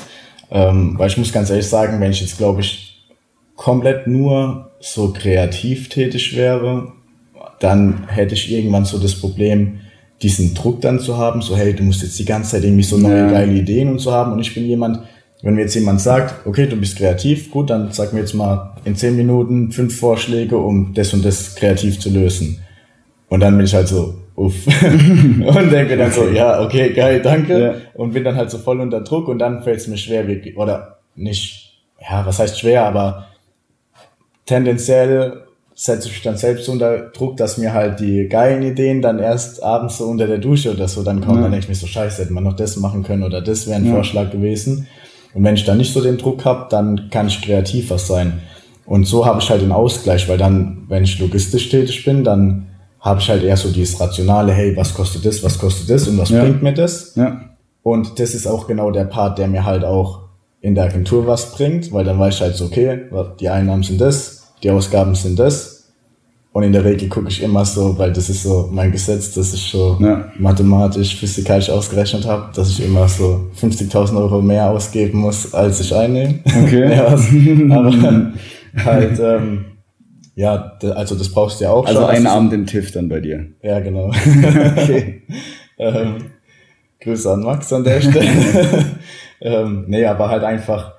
Ähm, 0.50 0.98
weil 0.98 1.08
ich 1.08 1.16
muss 1.16 1.32
ganz 1.32 1.50
ehrlich 1.50 1.66
sagen, 1.66 2.00
wenn 2.00 2.10
ich 2.10 2.20
jetzt, 2.20 2.36
glaube 2.36 2.60
ich, 2.60 2.81
komplett 3.62 4.08
nur 4.08 4.72
so 4.80 5.12
kreativ 5.12 5.88
tätig 5.88 6.36
wäre, 6.36 6.88
dann 7.60 8.08
hätte 8.08 8.34
ich 8.34 8.52
irgendwann 8.52 8.84
so 8.84 8.98
das 8.98 9.14
Problem, 9.14 9.78
diesen 10.20 10.52
Druck 10.54 10.80
dann 10.80 10.98
zu 10.98 11.16
haben, 11.16 11.42
so 11.42 11.56
hey, 11.56 11.72
du 11.72 11.84
musst 11.84 12.02
jetzt 12.02 12.18
die 12.18 12.24
ganze 12.24 12.50
Zeit 12.50 12.64
irgendwie 12.64 12.82
so 12.82 12.98
neue 12.98 13.18
ja. 13.18 13.30
geile 13.30 13.52
Ideen 13.52 13.88
und 13.88 14.00
so 14.00 14.10
haben. 14.10 14.32
Und 14.32 14.40
ich 14.40 14.52
bin 14.52 14.64
jemand, 14.64 15.00
wenn 15.42 15.54
mir 15.54 15.62
jetzt 15.62 15.76
jemand 15.76 16.00
sagt, 16.00 16.44
okay, 16.44 16.66
du 16.66 16.74
bist 16.74 16.96
kreativ, 16.96 17.52
gut, 17.52 17.70
dann 17.70 17.92
sag 17.92 18.12
mir 18.12 18.20
jetzt 18.20 18.34
mal 18.34 18.74
in 18.84 18.96
zehn 18.96 19.16
Minuten 19.16 19.70
fünf 19.70 19.96
Vorschläge, 19.96 20.56
um 20.56 20.92
das 20.94 21.14
und 21.14 21.24
das 21.24 21.54
kreativ 21.54 22.00
zu 22.00 22.10
lösen. 22.10 22.58
Und 23.28 23.40
dann 23.40 23.56
bin 23.56 23.66
ich 23.66 23.74
halt 23.74 23.86
so, 23.86 24.14
uff. 24.34 24.66
und 24.66 25.70
denke 25.70 25.96
dann 25.96 26.10
so, 26.10 26.28
ja, 26.28 26.60
okay, 26.64 26.92
geil, 26.92 27.20
danke. 27.22 27.60
Ja. 27.60 27.74
Und 27.94 28.12
bin 28.12 28.24
dann 28.24 28.34
halt 28.34 28.50
so 28.50 28.58
voll 28.58 28.80
unter 28.80 29.02
Druck 29.02 29.28
und 29.28 29.38
dann 29.38 29.62
fällt 29.62 29.78
es 29.78 29.86
mir 29.86 29.98
schwer, 29.98 30.24
oder 30.56 30.98
nicht, 31.14 31.80
ja, 32.00 32.26
was 32.26 32.40
heißt 32.40 32.58
schwer, 32.58 32.86
aber 32.86 33.28
tendenziell 34.46 35.42
setze 35.74 36.08
ich 36.08 36.14
mich 36.14 36.22
dann 36.22 36.36
selbst 36.36 36.68
unter 36.68 37.10
Druck, 37.10 37.36
dass 37.36 37.58
mir 37.58 37.72
halt 37.72 38.00
die 38.00 38.28
geilen 38.28 38.62
Ideen 38.62 39.02
dann 39.02 39.18
erst 39.18 39.62
abends 39.62 39.98
so 39.98 40.04
unter 40.04 40.26
der 40.26 40.38
Dusche 40.38 40.72
oder 40.72 40.86
so 40.86 41.02
dann 41.02 41.20
kommen. 41.20 41.36
Ja. 41.36 41.42
Dann 41.42 41.52
denke 41.52 41.64
ich 41.64 41.68
mir 41.68 41.74
so, 41.74 41.86
scheiße, 41.86 42.22
hätte 42.22 42.32
man 42.32 42.44
noch 42.44 42.56
das 42.56 42.76
machen 42.76 43.02
können 43.02 43.22
oder 43.22 43.40
das 43.40 43.66
wäre 43.66 43.76
ein 43.76 43.86
ja. 43.86 43.92
Vorschlag 43.92 44.30
gewesen. 44.30 44.86
Und 45.34 45.44
wenn 45.44 45.54
ich 45.54 45.64
dann 45.64 45.78
nicht 45.78 45.92
so 45.92 46.02
den 46.02 46.18
Druck 46.18 46.44
habe, 46.44 46.66
dann 46.70 47.08
kann 47.10 47.28
ich 47.28 47.40
kreativer 47.40 47.98
sein. 47.98 48.42
Und 48.84 49.06
so 49.06 49.24
habe 49.24 49.40
ich 49.40 49.48
halt 49.48 49.62
den 49.62 49.72
Ausgleich, 49.72 50.28
weil 50.28 50.38
dann, 50.38 50.84
wenn 50.88 51.04
ich 51.04 51.18
logistisch 51.18 51.70
tätig 51.70 52.04
bin, 52.04 52.24
dann 52.24 52.66
habe 53.00 53.20
ich 53.20 53.28
halt 53.28 53.42
eher 53.42 53.56
so 53.56 53.70
dieses 53.70 53.98
rationale, 53.98 54.52
hey, 54.52 54.76
was 54.76 54.94
kostet 54.94 55.24
das, 55.24 55.42
was 55.42 55.58
kostet 55.58 55.88
das 55.90 56.06
und 56.06 56.18
was 56.18 56.30
ja. 56.30 56.42
bringt 56.42 56.62
mir 56.62 56.74
das? 56.74 57.14
Ja. 57.16 57.40
Und 57.82 58.20
das 58.20 58.34
ist 58.34 58.46
auch 58.46 58.66
genau 58.66 58.90
der 58.90 59.04
Part, 59.04 59.38
der 59.38 59.48
mir 59.48 59.64
halt 59.64 59.84
auch 59.84 60.20
in 60.62 60.76
der 60.76 60.84
Agentur 60.84 61.26
was 61.26 61.52
bringt, 61.52 61.92
weil 61.92 62.04
dann 62.04 62.18
weiß 62.18 62.36
ich 62.36 62.40
halt 62.40 62.54
so, 62.54 62.66
okay, 62.66 63.02
die 63.40 63.48
Einnahmen 63.48 63.82
sind 63.82 64.00
das, 64.00 64.54
die 64.62 64.70
Ausgaben 64.70 65.14
sind 65.14 65.38
das. 65.38 65.90
Und 66.52 66.64
in 66.64 66.72
der 66.72 66.84
Regel 66.84 67.08
gucke 67.08 67.28
ich 67.28 67.42
immer 67.42 67.64
so, 67.64 67.98
weil 67.98 68.12
das 68.12 68.28
ist 68.28 68.42
so 68.42 68.68
mein 68.70 68.92
Gesetz, 68.92 69.32
dass 69.32 69.54
ich 69.54 69.70
so 69.70 69.96
ja. 70.00 70.30
mathematisch, 70.38 71.16
physikalisch 71.16 71.70
ausgerechnet 71.70 72.26
habe, 72.26 72.52
dass 72.54 72.68
ich 72.70 72.84
immer 72.84 73.08
so 73.08 73.48
50.000 73.60 74.16
Euro 74.18 74.42
mehr 74.42 74.70
ausgeben 74.70 75.18
muss, 75.18 75.52
als 75.54 75.80
ich 75.80 75.94
einnehme. 75.94 76.40
Okay. 76.44 76.90
ja, 76.96 77.06
aber 77.76 78.32
halt, 78.84 79.18
ähm, 79.18 79.64
ja, 80.34 80.78
also 80.94 81.14
das 81.14 81.30
brauchst 81.30 81.60
du 81.60 81.64
ja 81.64 81.70
auch 81.70 81.86
also 81.86 82.00
schon. 82.00 82.08
Also 82.08 82.16
einen 82.16 82.26
Abend 82.26 82.52
im 82.52 82.66
TIFF 82.66 82.92
dann 82.92 83.08
bei 83.08 83.20
dir. 83.20 83.46
Ja, 83.62 83.80
genau. 83.80 84.08
okay. 84.76 85.22
ähm, 85.78 86.16
Grüße 87.00 87.32
an 87.32 87.40
Max 87.40 87.72
an 87.72 87.82
der 87.82 88.00
Stelle. 88.00 88.28
Ähm, 89.42 89.84
nee, 89.88 90.06
aber 90.06 90.28
halt 90.28 90.44
einfach, 90.44 90.92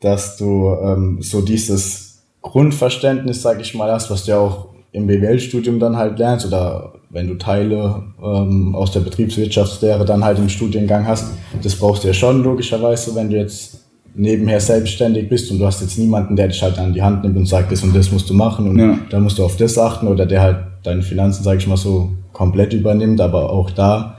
dass 0.00 0.36
du 0.36 0.74
ähm, 0.82 1.18
so 1.20 1.42
dieses 1.42 2.22
Grundverständnis, 2.42 3.42
sag 3.42 3.60
ich 3.60 3.74
mal, 3.74 3.90
hast, 3.90 4.10
was 4.10 4.24
du 4.24 4.32
ja 4.32 4.38
auch 4.38 4.68
im 4.92 5.06
BWL-Studium 5.06 5.78
dann 5.78 5.96
halt 5.96 6.18
lernst 6.18 6.46
oder 6.46 6.94
wenn 7.10 7.28
du 7.28 7.34
Teile 7.34 8.02
ähm, 8.22 8.74
aus 8.74 8.92
der 8.92 9.00
Betriebswirtschaftslehre 9.00 10.04
dann 10.04 10.24
halt 10.24 10.38
im 10.38 10.48
Studiengang 10.48 11.06
hast, 11.06 11.32
das 11.62 11.76
brauchst 11.76 12.04
du 12.04 12.08
ja 12.08 12.14
schon 12.14 12.42
logischerweise, 12.42 13.14
wenn 13.14 13.30
du 13.30 13.36
jetzt 13.36 13.80
nebenher 14.14 14.60
selbstständig 14.60 15.28
bist 15.28 15.50
und 15.50 15.58
du 15.58 15.66
hast 15.66 15.80
jetzt 15.80 15.98
niemanden, 15.98 16.34
der 16.34 16.48
dich 16.48 16.62
halt 16.62 16.78
an 16.78 16.92
die 16.92 17.02
Hand 17.02 17.22
nimmt 17.22 17.36
und 17.36 17.46
sagt, 17.46 17.70
das 17.70 17.82
und 17.82 17.94
das 17.94 18.10
musst 18.10 18.28
du 18.28 18.34
machen 18.34 18.68
und 18.68 18.78
ja. 18.78 18.98
da 19.10 19.20
musst 19.20 19.38
du 19.38 19.44
auf 19.44 19.56
das 19.56 19.78
achten 19.78 20.08
oder 20.08 20.26
der 20.26 20.42
halt 20.42 20.58
deine 20.82 21.02
Finanzen, 21.02 21.44
sag 21.44 21.58
ich 21.58 21.66
mal 21.66 21.76
so, 21.76 22.10
komplett 22.32 22.72
übernimmt, 22.72 23.20
aber 23.20 23.50
auch 23.50 23.70
da 23.70 24.18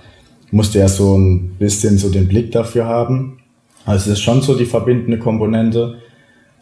musst 0.52 0.76
du 0.76 0.80
ja 0.80 0.88
so 0.88 1.18
ein 1.18 1.56
bisschen 1.58 1.98
so 1.98 2.10
den 2.10 2.28
Blick 2.28 2.52
dafür 2.52 2.86
haben. 2.86 3.41
Also 3.86 4.12
es 4.12 4.18
ist 4.18 4.24
schon 4.24 4.42
so 4.42 4.56
die 4.56 4.66
verbindende 4.66 5.18
Komponente, 5.18 5.96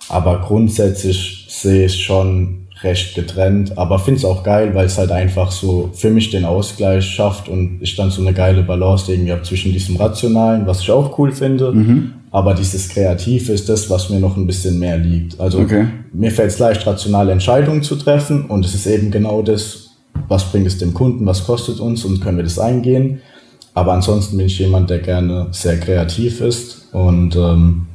aber 0.08 0.42
grundsätzlich 0.42 1.48
sehe 1.50 1.86
ich 1.86 2.04
schon 2.04 2.60
recht 2.82 3.16
getrennt, 3.16 3.78
aber 3.78 4.00
finde 4.00 4.20
es 4.20 4.26
auch 4.26 4.44
geil, 4.44 4.74
weil 4.74 4.86
es 4.86 4.98
halt 4.98 5.12
einfach 5.12 5.52
so 5.52 5.90
für 5.94 6.10
mich 6.10 6.30
den 6.30 6.46
Ausgleich 6.46 7.06
schafft 7.06 7.50
und 7.50 7.80
ich 7.82 7.96
dann 7.96 8.10
so 8.10 8.22
eine 8.22 8.34
geile 8.34 8.64
Balance 8.64 9.12
irgendwie 9.12 9.32
habe 9.32 9.44
zwischen 9.44 9.74
diesem 9.74 9.98
Rationalen, 9.98 10.66
was 10.66 10.82
ich 10.82 10.92
auch 10.92 11.18
cool 11.20 11.32
finde, 11.32 11.74
mhm. 11.74 12.14
aber 12.32 12.54
dieses 12.54 12.88
Kreative 12.88 13.52
ist 13.52 13.68
das, 13.68 13.90
was 13.90 14.10
mir 14.10 14.20
noch 14.20 14.38
ein 14.38 14.48
bisschen 14.48 14.80
mehr 14.80 14.98
liegt. 14.98 15.40
Also 15.40 15.60
okay. 15.60 15.88
mir 16.14 16.32
fällt 16.32 16.52
es 16.52 16.60
leicht, 16.60 16.88
rationale 16.88 17.34
Entscheidungen 17.34 17.84
zu 17.84 17.98
treffen 17.98 18.46
und 18.46 18.66
es 18.66 18.74
ist 18.74 18.88
eben 18.88 19.12
genau 19.12 19.42
das, 19.42 19.90
was 20.28 20.50
bringt 20.50 20.68
es 20.68 20.78
dem 20.78 20.94
Kunden, 20.94 21.26
was 21.26 21.46
kostet 21.46 21.80
uns 21.80 22.06
und 22.06 22.22
können 22.22 22.38
wir 22.38 22.44
das 22.44 22.60
eingehen. 22.60 23.22
Aber 23.74 23.94
ansonsten 23.94 24.38
bin 24.38 24.48
ich 24.48 24.60
jemand, 24.60 24.90
der 24.90 25.00
gerne 25.00 25.48
sehr 25.52 25.80
kreativ 25.80 26.42
ist 26.42 26.88
und 26.92 27.36
ähm, 27.36 27.88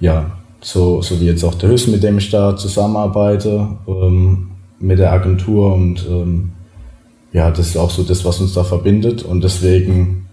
ja, 0.00 0.32
so, 0.60 1.02
so 1.02 1.20
wie 1.20 1.26
jetzt 1.26 1.44
auch 1.44 1.54
der 1.54 1.70
Hüss, 1.70 1.86
mit 1.86 2.02
dem 2.02 2.18
ich 2.18 2.30
da 2.30 2.56
zusammenarbeite, 2.56 3.68
ähm, 3.86 4.50
mit 4.78 4.98
der 4.98 5.12
Agentur 5.12 5.74
und 5.74 6.04
ähm, 6.08 6.52
ja, 7.32 7.50
das 7.50 7.68
ist 7.68 7.76
auch 7.76 7.90
so 7.90 8.02
das, 8.02 8.24
was 8.24 8.40
uns 8.40 8.54
da 8.54 8.64
verbindet 8.64 9.22
und 9.22 9.42
deswegen 9.42 10.26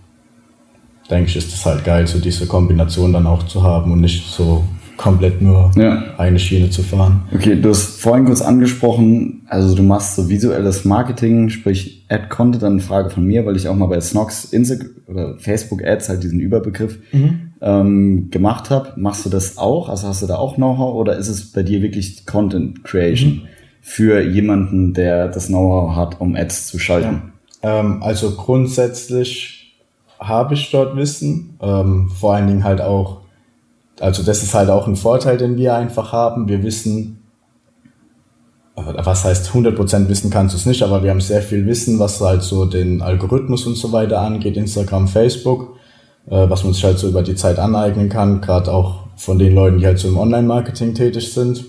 denke 1.10 1.30
ich, 1.30 1.36
ist 1.36 1.54
es 1.54 1.66
halt 1.66 1.84
geil, 1.84 2.08
so 2.08 2.20
diese 2.20 2.48
Kombination 2.48 3.14
dann 3.14 3.28
auch 3.28 3.44
zu 3.44 3.64
haben 3.64 3.92
und 3.92 4.02
nicht 4.02 4.26
so 4.32 4.64
komplett 4.98 5.42
nur 5.42 5.72
ja. 5.76 6.04
eine 6.18 6.40
Schiene 6.40 6.70
zu 6.70 6.84
fahren. 6.84 7.24
Okay, 7.34 7.60
du 7.60 7.70
hast 7.70 8.00
vorhin 8.02 8.26
kurz 8.26 8.42
angesprochen, 8.42 9.42
also 9.48 9.76
du 9.76 9.84
machst 9.84 10.16
so 10.16 10.30
visuelles 10.30 10.86
Marketing, 10.86 11.50
sprich 11.50 12.06
Ad-Content, 12.10 12.64
dann 12.64 12.74
eine 12.74 12.82
Frage 12.82 13.10
von 13.10 13.26
mir, 13.26 13.46
weil 13.46 13.56
ich 13.56 13.68
auch 13.68 13.76
mal 13.76 13.88
bei 13.88 14.00
Snox 14.00 14.46
Instagram 14.46 14.92
oder 15.08 15.38
Facebook 15.38 15.84
Ads 15.84 16.10
halt 16.10 16.24
diesen 16.24 16.40
Überbegriff 16.40 17.00
mhm. 17.12 17.52
ähm, 17.62 18.30
gemacht 18.32 18.70
habe. 18.70 18.94
Machst 18.96 19.26
du 19.26 19.30
das 19.30 19.58
auch? 19.58 19.90
Also 19.90 20.08
hast 20.08 20.22
du 20.22 20.28
da 20.28 20.36
auch 20.36 20.56
Know-how 20.56 20.96
oder 20.96 21.18
ist 21.18 21.28
es 21.28 21.52
bei 21.52 21.64
dir 21.64 21.82
wirklich 21.82 22.26
Content 22.26 22.84
Creation 22.84 23.30
mhm. 23.30 23.42
für 23.82 24.22
jemanden, 24.22 24.94
der 24.94 25.28
das 25.28 25.48
Know-how 25.48 25.96
hat, 25.96 26.22
um 26.22 26.36
Ads 26.36 26.68
zu 26.68 26.80
schalten? 26.80 27.34
Ja. 27.64 27.80
Ähm, 27.80 28.02
also 28.02 28.32
grundsätzlich 28.32 29.76
habe 30.20 30.54
ich 30.54 30.72
dort 30.72 30.96
Wissen, 30.96 31.58
ähm, 31.62 32.10
vor 32.10 32.36
allen 32.36 32.48
Dingen 32.48 32.64
halt 32.64 32.82
auch 32.82 33.21
also 34.02 34.24
das 34.24 34.42
ist 34.42 34.54
halt 34.54 34.70
auch 34.70 34.88
ein 34.88 34.96
Vorteil, 34.96 35.38
den 35.38 35.58
wir 35.58 35.76
einfach 35.76 36.12
haben. 36.12 36.48
Wir 36.48 36.64
wissen, 36.64 37.20
was 38.76 39.24
heißt 39.24 39.52
100% 39.52 40.08
wissen 40.08 40.32
kannst 40.32 40.54
du 40.54 40.58
es 40.58 40.66
nicht, 40.66 40.82
aber 40.82 41.04
wir 41.04 41.12
haben 41.12 41.22
sehr 41.22 41.42
viel 41.42 41.66
Wissen, 41.66 42.00
was 42.00 42.20
halt 42.20 42.42
so 42.42 42.66
den 42.66 43.02
Algorithmus 43.02 43.68
und 43.68 43.76
so 43.76 43.92
weiter 43.92 44.22
angeht, 44.22 44.58
Instagram, 44.58 45.08
Facebook, 45.08 45.76
äh, 46.28 46.50
was 46.50 46.64
man 46.64 46.74
sich 46.74 46.84
halt 46.84 46.98
so 46.98 47.10
über 47.10 47.22
die 47.22 47.36
Zeit 47.36 47.60
aneignen 47.60 48.10
kann, 48.10 48.42
gerade 48.42 48.74
auch 48.74 49.08
von 49.18 49.38
den 49.38 49.54
Leuten, 49.54 49.78
die 49.78 49.86
halt 49.86 50.00
so 50.00 50.08
im 50.08 50.18
Online-Marketing 50.18 50.96
tätig 50.96 51.32
sind. 51.32 51.66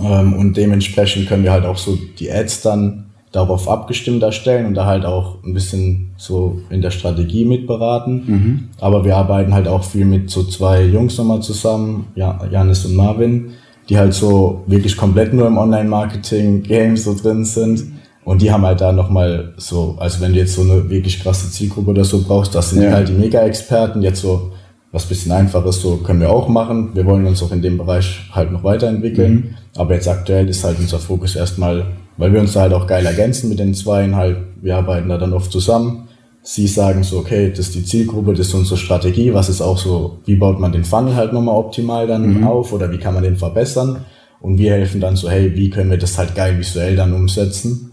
Ähm, 0.00 0.34
und 0.34 0.56
dementsprechend 0.56 1.28
können 1.28 1.44
wir 1.44 1.52
halt 1.52 1.64
auch 1.64 1.78
so 1.78 1.96
die 2.18 2.30
Ads 2.30 2.62
dann 2.62 3.06
darauf 3.34 3.68
abgestimmt 3.68 4.22
erstellen 4.22 4.66
und 4.66 4.74
da 4.74 4.86
halt 4.86 5.04
auch 5.04 5.42
ein 5.42 5.54
bisschen 5.54 6.12
so 6.16 6.60
in 6.70 6.82
der 6.82 6.92
Strategie 6.92 7.44
mitberaten. 7.44 8.22
Mhm. 8.26 8.68
Aber 8.80 9.04
wir 9.04 9.16
arbeiten 9.16 9.52
halt 9.52 9.66
auch 9.66 9.82
viel 9.82 10.04
mit 10.04 10.30
so 10.30 10.44
zwei 10.44 10.84
Jungs 10.84 11.18
nochmal 11.18 11.42
zusammen, 11.42 12.06
ja, 12.14 12.38
Janis 12.50 12.84
und 12.84 12.94
Marvin, 12.94 13.50
die 13.88 13.98
halt 13.98 14.14
so 14.14 14.62
wirklich 14.66 14.96
komplett 14.96 15.34
nur 15.34 15.48
im 15.48 15.58
Online-Marketing-Game 15.58 16.96
so 16.96 17.16
drin 17.16 17.44
sind. 17.44 17.82
Und 18.24 18.40
die 18.40 18.52
haben 18.52 18.64
halt 18.64 18.80
da 18.80 18.92
nochmal 18.92 19.52
so, 19.56 19.96
also 19.98 20.20
wenn 20.20 20.32
du 20.32 20.38
jetzt 20.38 20.54
so 20.54 20.62
eine 20.62 20.88
wirklich 20.88 21.20
krasse 21.20 21.50
Zielgruppe 21.50 21.90
oder 21.90 22.04
so 22.04 22.22
brauchst, 22.22 22.54
das 22.54 22.70
sind 22.70 22.82
ja. 22.82 22.92
halt 22.92 23.08
die 23.08 23.12
Mega-Experten. 23.12 24.00
Jetzt 24.00 24.20
so 24.20 24.52
was 24.94 25.06
bisschen 25.06 25.32
einfaches, 25.32 25.82
so 25.82 25.96
können 25.98 26.20
wir 26.20 26.30
auch 26.30 26.48
machen. 26.48 26.90
Wir 26.94 27.04
wollen 27.04 27.26
uns 27.26 27.42
auch 27.42 27.52
in 27.52 27.60
dem 27.60 27.76
Bereich 27.76 28.30
halt 28.32 28.52
noch 28.52 28.64
weiterentwickeln. 28.64 29.32
Mhm. 29.32 29.54
Aber 29.76 29.94
jetzt 29.94 30.08
aktuell 30.08 30.48
ist 30.48 30.64
halt 30.64 30.78
unser 30.78 30.98
Fokus 30.98 31.36
erstmal 31.36 31.84
weil 32.16 32.32
wir 32.32 32.40
uns 32.40 32.52
da 32.52 32.62
halt 32.62 32.72
auch 32.72 32.86
geil 32.86 33.04
ergänzen 33.06 33.48
mit 33.48 33.58
den 33.58 33.74
Zweien 33.74 34.14
halt. 34.14 34.38
Wir 34.60 34.76
arbeiten 34.76 35.08
da 35.08 35.18
dann 35.18 35.32
oft 35.32 35.50
zusammen. 35.50 36.08
Sie 36.42 36.66
sagen 36.66 37.02
so, 37.02 37.18
okay, 37.18 37.50
das 37.50 37.60
ist 37.60 37.74
die 37.74 37.84
Zielgruppe, 37.84 38.34
das 38.34 38.48
ist 38.48 38.54
unsere 38.54 38.76
Strategie, 38.76 39.32
was 39.32 39.48
ist 39.48 39.62
auch 39.62 39.78
so, 39.78 40.18
wie 40.26 40.36
baut 40.36 40.60
man 40.60 40.72
den 40.72 40.84
Funnel 40.84 41.16
halt 41.16 41.32
nochmal 41.32 41.56
optimal 41.56 42.06
dann 42.06 42.40
mhm. 42.40 42.46
auf 42.46 42.72
oder 42.72 42.92
wie 42.92 42.98
kann 42.98 43.14
man 43.14 43.22
den 43.22 43.36
verbessern? 43.36 44.04
Und 44.40 44.58
wir 44.58 44.72
helfen 44.72 45.00
dann 45.00 45.16
so, 45.16 45.30
hey, 45.30 45.56
wie 45.56 45.70
können 45.70 45.90
wir 45.90 45.96
das 45.96 46.18
halt 46.18 46.34
geil 46.34 46.58
visuell 46.58 46.96
dann 46.96 47.14
umsetzen, 47.14 47.92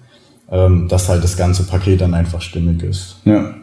ähm, 0.52 0.90
dass 0.90 1.08
halt 1.08 1.24
das 1.24 1.38
ganze 1.38 1.64
Paket 1.64 2.02
dann 2.02 2.14
einfach 2.14 2.42
stimmig 2.42 2.84
ist. 2.84 3.22
Ja. 3.24 3.54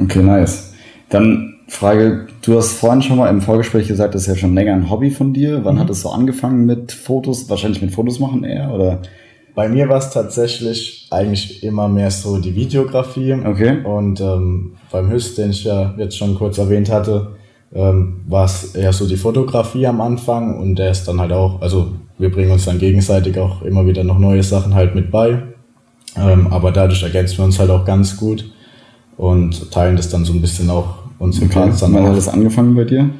Okay, 0.00 0.22
nice. 0.22 0.72
Dann 1.10 1.57
Frage, 1.68 2.26
du 2.42 2.56
hast 2.56 2.72
vorhin 2.72 3.02
schon 3.02 3.18
mal 3.18 3.28
im 3.28 3.42
Vorgespräch 3.42 3.86
gesagt, 3.88 4.14
das 4.14 4.22
ist 4.22 4.28
ja 4.28 4.36
schon 4.36 4.54
länger 4.54 4.72
ein 4.72 4.90
Hobby 4.90 5.10
von 5.10 5.34
dir. 5.34 5.64
Wann 5.64 5.76
mhm. 5.76 5.80
hat 5.80 5.90
es 5.90 6.00
so 6.00 6.10
angefangen 6.10 6.64
mit 6.64 6.92
Fotos? 6.92 7.48
Wahrscheinlich 7.50 7.82
mit 7.82 7.92
Fotos 7.92 8.18
machen 8.18 8.42
eher, 8.42 8.72
oder? 8.72 9.02
Bei 9.54 9.68
mir 9.68 9.88
war 9.88 9.98
es 9.98 10.10
tatsächlich 10.10 11.08
eigentlich 11.10 11.62
immer 11.62 11.88
mehr 11.88 12.10
so 12.10 12.38
die 12.38 12.54
Videografie. 12.54 13.34
Okay. 13.34 13.84
Und 13.84 14.20
ähm, 14.20 14.76
beim 14.90 15.10
Hüst, 15.10 15.36
den 15.36 15.50
ich 15.50 15.64
ja 15.64 15.94
jetzt 15.98 16.16
schon 16.16 16.36
kurz 16.36 16.58
erwähnt 16.58 16.90
hatte, 16.90 17.32
ähm, 17.74 18.20
war 18.26 18.46
es 18.46 18.74
eher 18.74 18.92
so 18.92 19.06
die 19.06 19.16
Fotografie 19.16 19.86
am 19.86 20.00
Anfang 20.00 20.58
und 20.58 20.76
der 20.76 20.90
ist 20.90 21.06
dann 21.06 21.20
halt 21.20 21.32
auch, 21.32 21.60
also 21.60 21.88
wir 22.16 22.30
bringen 22.30 22.50
uns 22.50 22.64
dann 22.64 22.78
gegenseitig 22.78 23.38
auch 23.38 23.62
immer 23.62 23.86
wieder 23.86 24.04
noch 24.04 24.18
neue 24.18 24.42
Sachen 24.42 24.74
halt 24.74 24.94
mit 24.94 25.10
bei. 25.10 25.42
Ähm, 26.16 26.46
aber 26.48 26.72
dadurch 26.72 27.02
ergänzen 27.02 27.38
wir 27.38 27.44
uns 27.44 27.58
halt 27.58 27.70
auch 27.70 27.84
ganz 27.84 28.16
gut 28.16 28.50
und 29.16 29.70
teilen 29.70 29.96
das 29.96 30.08
dann 30.08 30.24
so 30.24 30.32
ein 30.32 30.40
bisschen 30.40 30.70
auch 30.70 30.97
unsere 31.18 31.46
okay. 31.46 31.54
Parts 31.54 31.80
dann. 31.80 31.94
Wann 31.94 32.06
hat 32.06 32.16
das 32.16 32.28
angefangen 32.28 32.74
bei 32.74 32.84
dir? 32.84 33.10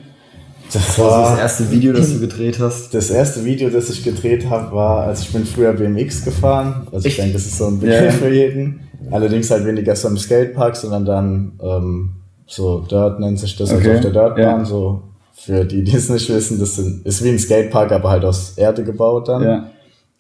Das 0.72 0.98
war 0.98 1.30
das 1.30 1.38
erste 1.38 1.70
Video, 1.70 1.92
das 1.92 2.12
du 2.12 2.20
gedreht 2.20 2.58
hast? 2.60 2.92
Das 2.92 3.10
erste 3.10 3.44
Video, 3.44 3.70
das 3.70 3.88
ich 3.90 4.04
gedreht 4.04 4.50
habe, 4.50 4.74
war, 4.74 5.04
als 5.04 5.22
ich 5.22 5.32
bin 5.32 5.46
früher 5.46 5.72
BMX 5.72 6.24
gefahren. 6.24 6.86
Also 6.92 7.08
ich 7.08 7.16
denke, 7.16 7.32
das 7.34 7.46
ist 7.46 7.56
so 7.56 7.68
ein 7.68 7.80
Begriff 7.80 8.00
yeah. 8.00 8.10
für 8.12 8.32
jeden. 8.32 8.80
Allerdings 9.10 9.50
halt 9.50 9.64
weniger 9.64 9.96
so 9.96 10.08
im 10.08 10.18
Skatepark, 10.18 10.76
sondern 10.76 11.04
dann 11.04 11.52
ähm, 11.62 12.10
so 12.46 12.80
Dirt 12.80 13.20
nennt 13.20 13.38
sich 13.38 13.56
das, 13.56 13.70
also 13.70 13.80
okay. 13.80 13.96
also 13.96 14.08
auf 14.08 14.12
der 14.12 14.22
Dirtbahn. 14.22 14.60
Ja. 14.60 14.64
So 14.64 15.02
für 15.32 15.64
die, 15.64 15.84
die 15.84 15.96
es 15.96 16.10
nicht 16.10 16.28
wissen, 16.28 16.58
das 16.58 16.76
sind, 16.76 17.06
ist 17.06 17.24
wie 17.24 17.30
ein 17.30 17.38
Skatepark, 17.38 17.92
aber 17.92 18.10
halt 18.10 18.24
aus 18.24 18.58
Erde 18.58 18.84
gebaut 18.84 19.28
dann. 19.28 19.42
Ja. 19.42 19.70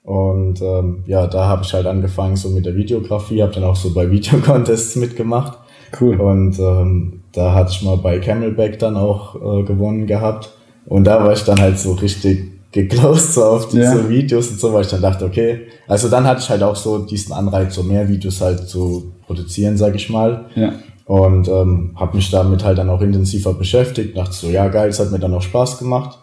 Und 0.04 0.62
ähm, 0.62 1.02
ja, 1.06 1.26
da 1.26 1.48
habe 1.48 1.64
ich 1.64 1.74
halt 1.74 1.86
angefangen 1.86 2.36
so 2.36 2.48
mit 2.48 2.64
der 2.64 2.76
Videografie, 2.76 3.42
habe 3.42 3.52
dann 3.52 3.64
auch 3.64 3.76
so 3.76 3.92
bei 3.92 4.10
Videocontests 4.10 4.96
mitgemacht. 4.96 5.58
Cool. 5.98 6.20
Und 6.20 6.58
ähm, 6.58 7.20
da 7.32 7.54
hatte 7.54 7.70
ich 7.72 7.82
mal 7.82 7.96
bei 7.96 8.18
Camelback 8.18 8.78
dann 8.78 8.96
auch 8.96 9.36
äh, 9.36 9.62
gewonnen 9.62 10.06
gehabt. 10.06 10.50
Und 10.86 11.04
da 11.04 11.22
war 11.22 11.32
ich 11.32 11.44
dann 11.44 11.60
halt 11.60 11.78
so 11.78 11.92
richtig 11.92 12.58
geclosed 12.72 13.34
so 13.34 13.44
auf 13.44 13.68
diese 13.68 13.82
ja. 13.82 14.08
Videos 14.08 14.50
und 14.50 14.60
so, 14.60 14.72
weil 14.72 14.82
ich 14.82 14.88
dann 14.88 15.02
dachte, 15.02 15.24
okay, 15.24 15.66
also 15.86 16.08
dann 16.08 16.24
hatte 16.24 16.40
ich 16.40 16.50
halt 16.50 16.62
auch 16.62 16.76
so 16.76 16.98
diesen 16.98 17.32
Anreiz, 17.32 17.74
so 17.74 17.82
mehr 17.82 18.08
Videos 18.08 18.40
halt 18.40 18.68
zu 18.68 19.12
produzieren, 19.26 19.76
sag 19.76 19.94
ich 19.94 20.10
mal. 20.10 20.46
Ja. 20.54 20.72
Und 21.06 21.48
ähm, 21.48 21.92
habe 21.96 22.16
mich 22.16 22.30
damit 22.30 22.64
halt 22.64 22.76
dann 22.76 22.90
auch 22.90 23.00
intensiver 23.00 23.54
beschäftigt, 23.54 24.16
dachte 24.16 24.34
so, 24.34 24.48
ja 24.48 24.68
geil, 24.68 24.90
es 24.90 25.00
hat 25.00 25.10
mir 25.10 25.18
dann 25.18 25.32
auch 25.32 25.42
Spaß 25.42 25.78
gemacht. 25.78 26.18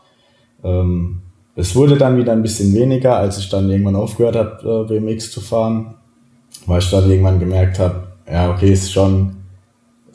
Ähm, 0.63 1.21
es 1.55 1.75
wurde 1.75 1.97
dann 1.97 2.17
wieder 2.17 2.33
ein 2.33 2.43
bisschen 2.43 2.73
weniger, 2.73 3.17
als 3.17 3.39
ich 3.39 3.49
dann 3.49 3.69
irgendwann 3.69 3.95
aufgehört 3.95 4.35
habe, 4.35 4.85
äh, 4.85 4.99
BMX 4.99 5.31
zu 5.31 5.41
fahren, 5.41 5.95
weil 6.67 6.79
ich 6.79 6.91
dann 6.91 7.09
irgendwann 7.09 7.39
gemerkt 7.39 7.79
habe, 7.79 8.03
ja 8.31 8.51
okay, 8.51 8.73
ist 8.73 8.91
schon 8.91 9.34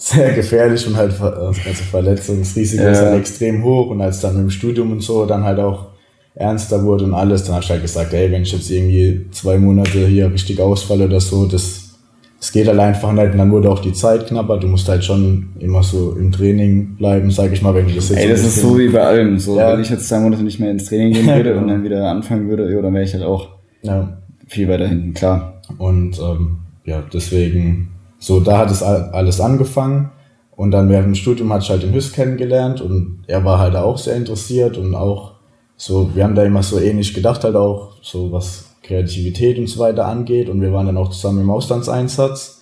sehr 0.02 0.32
gefährlich 0.32 0.86
und 0.86 0.96
halt 0.96 1.20
also 1.20 1.52
Verletzungsrisiko 1.90 2.82
ja. 2.82 2.90
ist 2.90 3.00
halt 3.02 3.18
extrem 3.18 3.62
hoch 3.62 3.90
und 3.90 4.00
als 4.00 4.20
dann 4.20 4.40
im 4.40 4.48
Studium 4.48 4.92
und 4.92 5.02
so 5.02 5.26
dann 5.26 5.44
halt 5.44 5.58
auch 5.58 5.88
ernster 6.34 6.82
wurde 6.82 7.04
und 7.04 7.12
alles, 7.12 7.44
dann 7.44 7.56
hast 7.56 7.68
du 7.68 7.74
halt 7.74 7.82
gesagt, 7.82 8.14
ey, 8.14 8.32
wenn 8.32 8.40
ich 8.40 8.52
jetzt 8.52 8.70
irgendwie 8.70 9.26
zwei 9.30 9.58
Monate 9.58 10.06
hier 10.06 10.32
richtig 10.32 10.58
ausfalle 10.58 11.04
oder 11.04 11.20
so, 11.20 11.44
das, 11.44 11.98
das 12.38 12.50
geht 12.50 12.66
halt 12.66 12.78
einfach 12.78 13.12
nicht 13.12 13.32
und 13.32 13.38
dann 13.38 13.52
wurde 13.52 13.70
auch 13.70 13.80
die 13.80 13.92
Zeit 13.92 14.26
knapper, 14.26 14.56
du 14.56 14.68
musst 14.68 14.88
halt 14.88 15.04
schon 15.04 15.50
immer 15.58 15.82
so 15.82 16.16
im 16.18 16.32
Training 16.32 16.96
bleiben, 16.96 17.30
sag 17.30 17.52
ich 17.52 17.60
mal, 17.60 17.74
wenn 17.74 17.86
du 17.86 17.94
das 17.94 18.08
jetzt 18.08 18.20
Ey, 18.20 18.28
das 18.30 18.40
ist 18.40 18.62
so 18.62 18.78
wie 18.78 18.88
bei 18.88 19.02
allem, 19.02 19.38
so, 19.38 19.58
ja. 19.58 19.74
wenn 19.74 19.82
ich 19.82 19.90
jetzt 19.90 20.08
zwei 20.08 20.20
Monate 20.20 20.42
nicht 20.42 20.58
mehr 20.58 20.70
ins 20.70 20.86
Training 20.86 21.12
gehen 21.12 21.26
würde 21.26 21.56
und 21.58 21.68
dann 21.68 21.84
wieder 21.84 22.08
anfangen 22.08 22.48
würde, 22.48 22.72
ja, 22.72 22.80
dann 22.80 22.94
wäre 22.94 23.04
ich 23.04 23.12
halt 23.12 23.24
auch 23.24 23.50
ja. 23.82 24.16
viel 24.48 24.66
weiter 24.66 24.88
hinten, 24.88 25.12
klar. 25.12 25.60
Und 25.76 26.18
ähm, 26.18 26.56
ja, 26.86 27.02
deswegen 27.12 27.89
so, 28.20 28.38
da 28.38 28.58
hat 28.58 28.70
es 28.70 28.82
alles 28.82 29.40
angefangen. 29.40 30.12
Und 30.52 30.72
dann 30.72 30.90
während 30.90 31.06
dem 31.06 31.14
Studium 31.14 31.52
hatte 31.52 31.64
ich 31.64 31.70
halt 31.70 31.82
den 31.82 31.94
Hüss 31.94 32.12
kennengelernt 32.12 32.82
und 32.82 33.24
er 33.26 33.46
war 33.46 33.58
halt 33.58 33.74
auch 33.76 33.96
sehr 33.96 34.14
interessiert 34.14 34.76
und 34.76 34.94
auch 34.94 35.32
so, 35.74 36.14
wir 36.14 36.24
haben 36.24 36.34
da 36.34 36.44
immer 36.44 36.62
so 36.62 36.78
ähnlich 36.78 37.14
gedacht, 37.14 37.42
halt 37.44 37.56
auch 37.56 37.96
so 38.02 38.30
was 38.30 38.66
Kreativität 38.82 39.58
und 39.58 39.66
so 39.66 39.80
weiter 39.80 40.04
angeht. 40.04 40.50
Und 40.50 40.60
wir 40.60 40.70
waren 40.74 40.84
dann 40.84 40.98
auch 40.98 41.08
zusammen 41.08 41.40
im 41.40 41.50
Auslandseinsatz. 41.50 42.60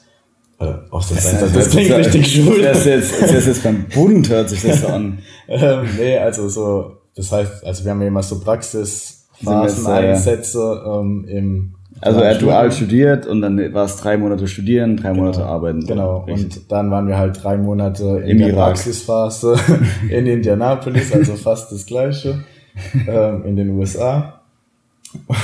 Äh, 0.61 0.75
Auslandseinsatz, 0.91 1.53
das, 1.55 1.71
klingt 1.71 1.91
richtig 1.91 2.33
schwul. 2.33 2.63
Das 2.63 2.79
ist 2.79 2.87
jetzt, 2.87 3.21
das 3.21 3.33
ist 3.33 3.47
jetzt 3.49 3.65
beim 3.65 3.87
Bund 3.93 4.29
hört 4.29 4.51
sich 4.51 4.63
das 4.63 4.83
so 4.83 4.87
an. 4.87 5.19
ähm, 5.49 5.89
nee, 5.99 6.17
also 6.17 6.49
so, 6.49 6.93
das 7.17 7.33
heißt, 7.33 7.65
also 7.65 7.85
wir 7.85 7.91
haben 7.91 8.03
ja 8.03 8.07
immer 8.07 8.23
so 8.23 8.39
Praxisphasen, 8.39 9.87
Einsätze 9.89 10.85
ähm, 10.87 11.27
im 11.29 11.75
also 12.01 12.21
er 12.21 12.35
hat 12.35 12.43
dual 12.43 12.71
studiert 12.71 13.27
und 13.27 13.41
dann 13.43 13.75
war 13.75 13.85
es 13.85 13.97
drei 13.97 14.17
Monate 14.17 14.47
studieren, 14.47 14.97
drei 14.97 15.11
genau. 15.11 15.25
Monate 15.25 15.45
arbeiten. 15.45 15.87
Genau. 15.87 16.19
Richtig. 16.19 16.63
Und 16.63 16.73
dann 16.73 16.91
waren 16.91 17.09
wir 17.09 17.19
halt 17.19 17.43
drei 17.43 17.57
Monate 17.57 18.23
in 18.25 18.31
Im 18.31 18.39
der 18.39 18.49
Irak. 18.49 18.67
Praxisphase 18.67 19.57
in 20.11 20.27
Indianapolis, 20.27 21.13
also 21.13 21.35
fast 21.35 21.73
das 21.73 21.87
gleiche, 21.87 22.45
ähm, 23.09 23.45
in 23.45 23.57
den 23.57 23.71
USA. 23.71 24.41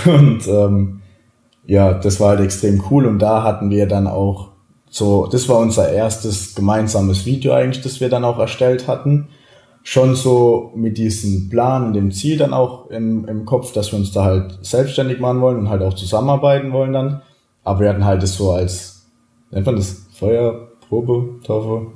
Und 0.06 0.46
ähm, 0.46 1.00
ja, 1.66 1.94
das 1.94 2.20
war 2.20 2.30
halt 2.30 2.40
extrem 2.40 2.82
cool 2.90 3.06
und 3.06 3.18
da 3.18 3.42
hatten 3.42 3.70
wir 3.70 3.86
dann 3.86 4.06
auch 4.06 4.50
so, 4.90 5.26
das 5.26 5.48
war 5.48 5.58
unser 5.58 5.90
erstes 5.90 6.54
gemeinsames 6.54 7.26
Video 7.26 7.52
eigentlich, 7.52 7.82
das 7.82 8.00
wir 8.00 8.08
dann 8.08 8.24
auch 8.24 8.38
erstellt 8.38 8.86
hatten 8.86 9.28
schon 9.86 10.16
so 10.16 10.72
mit 10.74 10.96
diesem 10.96 11.50
Plan 11.50 11.86
und 11.86 11.92
dem 11.92 12.10
Ziel 12.10 12.38
dann 12.38 12.54
auch 12.54 12.90
im, 12.90 13.28
im 13.28 13.44
Kopf, 13.44 13.72
dass 13.72 13.92
wir 13.92 13.98
uns 13.98 14.12
da 14.12 14.24
halt 14.24 14.58
selbstständig 14.62 15.20
machen 15.20 15.42
wollen 15.42 15.58
und 15.58 15.68
halt 15.68 15.82
auch 15.82 15.92
zusammenarbeiten 15.92 16.72
wollen 16.72 16.94
dann. 16.94 17.22
Aber 17.62 17.80
wir 17.80 17.90
hatten 17.90 18.04
halt 18.04 18.22
das 18.22 18.34
so 18.34 18.52
als, 18.52 19.06
nennt 19.50 19.66
man 19.66 19.76
das 19.76 20.06
Feuerprobe, 20.14 21.40
Taufe, 21.46 21.88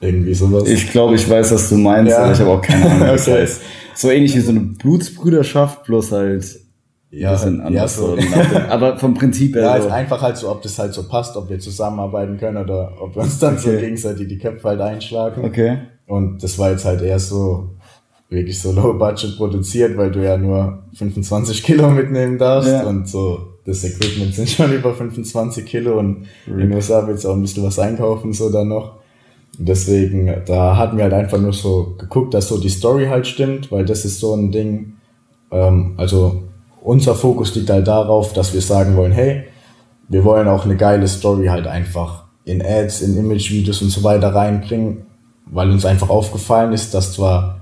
irgendwie 0.00 0.34
sowas. 0.34 0.68
Ich 0.68 0.90
glaube, 0.92 1.16
ich 1.16 1.28
weiß, 1.28 1.52
was 1.52 1.68
du 1.68 1.76
meinst, 1.76 2.12
ja. 2.12 2.22
aber 2.22 2.32
ich 2.32 2.40
habe 2.40 2.50
auch 2.50 2.62
keine 2.62 2.88
Ahnung, 2.88 3.08
was 3.12 3.28
okay. 3.28 3.40
heißt. 3.40 3.60
So 3.96 4.10
ähnlich 4.10 4.36
wie 4.36 4.40
so 4.40 4.50
eine 4.50 4.60
Blutsbrüderschaft, 4.60 5.84
bloß 5.84 6.12
halt 6.12 6.44
ja, 7.10 7.30
ein 7.30 7.34
bisschen 7.34 7.60
anders. 7.60 7.96
Ja, 7.96 8.02
so. 8.02 8.16
aber 8.70 8.98
vom 8.98 9.14
Prinzip 9.14 9.56
her. 9.56 9.62
Ja, 9.62 9.80
so. 9.80 9.88
ist 9.88 9.92
einfach 9.92 10.22
halt 10.22 10.36
so, 10.36 10.48
ob 10.48 10.62
das 10.62 10.78
halt 10.78 10.94
so 10.94 11.08
passt, 11.08 11.36
ob 11.36 11.50
wir 11.50 11.58
zusammenarbeiten 11.58 12.38
können 12.38 12.58
oder 12.58 12.92
ob 13.00 13.16
wir 13.16 13.22
uns 13.22 13.40
dann 13.40 13.54
okay. 13.54 13.74
so 13.74 13.80
gegenseitig 13.80 14.28
die 14.28 14.38
Köpfe 14.38 14.68
halt 14.68 14.80
einschlagen. 14.80 15.44
Okay. 15.44 15.78
Und 16.06 16.42
das 16.42 16.58
war 16.58 16.70
jetzt 16.70 16.84
halt 16.84 17.02
eher 17.02 17.18
so, 17.18 17.70
wirklich 18.28 18.58
so 18.58 18.72
low 18.80 18.94
budget 18.94 19.36
produziert, 19.36 19.96
weil 19.96 20.10
du 20.10 20.24
ja 20.24 20.36
nur 20.36 20.82
25 20.94 21.62
Kilo 21.62 21.90
mitnehmen 21.90 22.38
darfst 22.38 22.70
ja. 22.70 22.84
und 22.84 23.08
so 23.08 23.52
das 23.64 23.84
Equipment 23.84 24.34
sind 24.34 24.50
schon 24.50 24.72
über 24.74 24.94
25 24.94 25.64
Kilo 25.64 25.98
und 25.98 26.26
mhm. 26.46 26.54
in 26.54 26.58
den 26.58 26.72
USA 26.72 27.06
willst 27.06 27.24
du 27.24 27.30
auch 27.30 27.34
ein 27.34 27.42
bisschen 27.42 27.64
was 27.64 27.78
einkaufen, 27.78 28.32
so 28.32 28.50
dann 28.50 28.68
noch. 28.68 28.96
Deswegen, 29.58 30.34
da 30.46 30.76
hatten 30.76 30.96
wir 30.96 31.04
halt 31.04 31.12
einfach 31.12 31.38
nur 31.38 31.52
so 31.52 31.94
geguckt, 31.98 32.32
dass 32.32 32.48
so 32.48 32.58
die 32.58 32.70
Story 32.70 33.06
halt 33.06 33.26
stimmt, 33.26 33.70
weil 33.70 33.84
das 33.84 34.04
ist 34.04 34.18
so 34.18 34.34
ein 34.34 34.50
Ding, 34.50 34.94
ähm, 35.50 35.92
also 35.98 36.42
unser 36.80 37.14
Fokus 37.14 37.54
liegt 37.54 37.68
halt 37.68 37.86
darauf, 37.86 38.32
dass 38.32 38.54
wir 38.54 38.62
sagen 38.62 38.96
wollen, 38.96 39.12
hey, 39.12 39.44
wir 40.08 40.24
wollen 40.24 40.48
auch 40.48 40.64
eine 40.64 40.76
geile 40.76 41.06
Story 41.06 41.46
halt 41.46 41.66
einfach 41.66 42.24
in 42.44 42.62
Ads, 42.64 43.02
in 43.02 43.16
Image-Videos 43.16 43.82
und 43.82 43.90
so 43.90 44.02
weiter 44.02 44.34
reinbringen, 44.34 45.04
weil 45.52 45.70
uns 45.70 45.84
einfach 45.84 46.08
aufgefallen 46.08 46.72
ist, 46.72 46.94
dass 46.94 47.12
zwar 47.12 47.60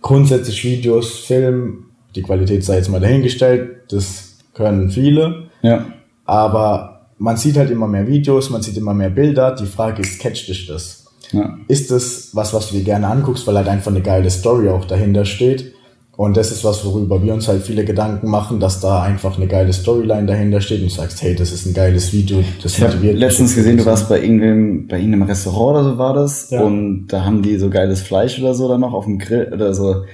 grundsätzlich 0.00 0.64
Videos, 0.64 1.18
Film, 1.18 1.90
die 2.14 2.22
Qualität 2.22 2.64
sei 2.64 2.76
jetzt 2.76 2.88
mal 2.88 3.00
dahingestellt, 3.00 3.92
das 3.92 4.38
können 4.54 4.90
viele. 4.90 5.50
Ja. 5.62 5.86
Aber 6.24 7.06
man 7.18 7.36
sieht 7.36 7.56
halt 7.56 7.70
immer 7.70 7.86
mehr 7.86 8.06
Videos, 8.06 8.50
man 8.50 8.62
sieht 8.62 8.76
immer 8.76 8.94
mehr 8.94 9.10
Bilder. 9.10 9.54
Die 9.54 9.66
Frage 9.66 10.02
ist, 10.02 10.20
catcht 10.20 10.48
dich 10.48 10.66
das? 10.66 11.06
Ja. 11.32 11.56
Ist 11.68 11.90
das 11.90 12.30
was, 12.32 12.52
was 12.52 12.68
du 12.68 12.76
dir 12.76 12.84
gerne 12.84 13.06
anguckst, 13.06 13.46
weil 13.46 13.56
halt 13.56 13.68
einfach 13.68 13.90
eine 13.90 14.02
geile 14.02 14.30
Story 14.30 14.68
auch 14.68 14.84
dahinter 14.86 15.24
steht? 15.24 15.74
Und 16.22 16.36
das 16.36 16.52
ist 16.52 16.62
was, 16.62 16.84
worüber 16.84 17.20
wir 17.20 17.34
uns 17.34 17.48
halt 17.48 17.62
viele 17.62 17.84
Gedanken 17.84 18.30
machen, 18.30 18.60
dass 18.60 18.78
da 18.78 19.02
einfach 19.02 19.36
eine 19.36 19.48
geile 19.48 19.72
Storyline 19.72 20.24
dahinter 20.24 20.60
steht 20.60 20.80
und 20.80 20.88
du 20.88 20.94
sagst, 20.94 21.20
hey, 21.20 21.34
das 21.34 21.50
ist 21.50 21.66
ein 21.66 21.74
geiles 21.74 22.12
Video, 22.12 22.44
das 22.62 22.74
ich 22.74 22.80
motiviert. 22.80 23.18
letztens 23.18 23.56
gesehen, 23.56 23.76
du 23.76 23.84
warst 23.86 24.08
bei 24.08 24.20
irgendeinem, 24.22 24.86
bei 24.86 24.98
irgendeinem 24.98 25.24
Restaurant 25.24 25.80
oder 25.80 25.84
so 25.90 25.98
war 25.98 26.14
das 26.14 26.50
ja. 26.50 26.62
und 26.62 27.08
da 27.08 27.24
haben 27.24 27.42
die 27.42 27.56
so 27.56 27.70
geiles 27.70 28.02
Fleisch 28.02 28.38
oder 28.38 28.54
so 28.54 28.68
dann 28.68 28.82
noch 28.82 28.92
auf 28.92 29.04
dem 29.04 29.18
Grill 29.18 29.50
oder 29.52 29.74
so 29.74 30.04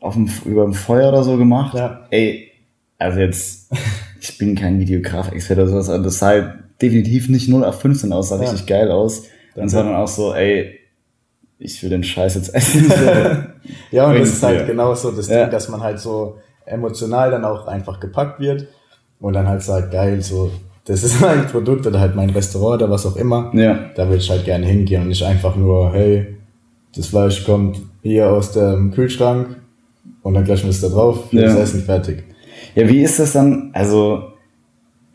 auf 0.00 0.14
dem, 0.14 0.28
über 0.46 0.64
dem 0.64 0.74
Feuer 0.74 1.10
oder 1.10 1.22
so 1.22 1.36
gemacht. 1.36 1.76
Ja. 1.76 2.08
Ey, 2.10 2.48
also 2.98 3.20
jetzt, 3.20 3.70
ich 4.20 4.38
bin 4.38 4.56
kein 4.56 4.80
Videograf-Experte 4.80 5.62
oder 5.62 5.70
sowas, 5.70 5.90
aber 5.90 6.02
das 6.02 6.18
sah 6.18 6.26
halt 6.26 6.54
definitiv 6.82 7.28
nicht 7.28 7.48
0 7.48 7.62
auf 7.62 7.80
15 7.82 8.12
aus, 8.12 8.30
sah 8.30 8.42
ja. 8.42 8.50
richtig 8.50 8.66
geil 8.66 8.90
aus. 8.90 9.22
Dann 9.54 9.68
sah 9.68 9.84
dann 9.84 9.94
auch 9.94 10.08
so, 10.08 10.34
ey, 10.34 10.80
ich 11.58 11.82
will 11.82 11.90
den 11.90 12.04
Scheiß 12.04 12.34
jetzt 12.34 12.54
essen. 12.54 12.90
ja, 13.90 14.06
und 14.08 14.18
das 14.18 14.30
ist 14.30 14.42
halt 14.42 14.66
genau 14.66 14.94
so 14.94 15.10
das 15.10 15.28
ja. 15.28 15.42
Ding, 15.42 15.50
dass 15.50 15.68
man 15.68 15.80
halt 15.80 15.98
so 15.98 16.38
emotional 16.64 17.30
dann 17.30 17.44
auch 17.44 17.66
einfach 17.66 18.00
gepackt 18.00 18.40
wird 18.40 18.66
und 19.20 19.32
dann 19.32 19.48
halt 19.48 19.62
sagt, 19.62 19.92
geil, 19.92 20.20
so, 20.20 20.50
das 20.84 21.02
ist 21.02 21.20
mein 21.20 21.46
Produkt 21.46 21.86
oder 21.86 22.00
halt 22.00 22.14
mein 22.14 22.30
Restaurant 22.30 22.82
oder 22.82 22.90
was 22.90 23.06
auch 23.06 23.16
immer. 23.16 23.50
Ja. 23.54 23.90
Da 23.94 24.08
will 24.10 24.18
ich 24.18 24.30
halt 24.30 24.44
gerne 24.44 24.66
hingehen 24.66 25.02
und 25.02 25.08
nicht 25.08 25.22
einfach 25.22 25.56
nur, 25.56 25.92
hey, 25.92 26.36
das 26.94 27.08
Fleisch 27.08 27.44
kommt 27.44 27.80
hier 28.02 28.30
aus 28.30 28.52
dem 28.52 28.92
Kühlschrank 28.92 29.56
und 30.22 30.34
dann 30.34 30.44
gleich 30.44 30.66
ist 30.66 30.82
da 30.82 30.88
drauf, 30.88 31.32
ja. 31.32 31.42
das 31.42 31.54
Essen 31.56 31.82
fertig. 31.82 32.24
Ja, 32.74 32.88
wie 32.88 33.02
ist 33.02 33.18
das 33.18 33.32
dann? 33.32 33.70
Also, 33.72 34.32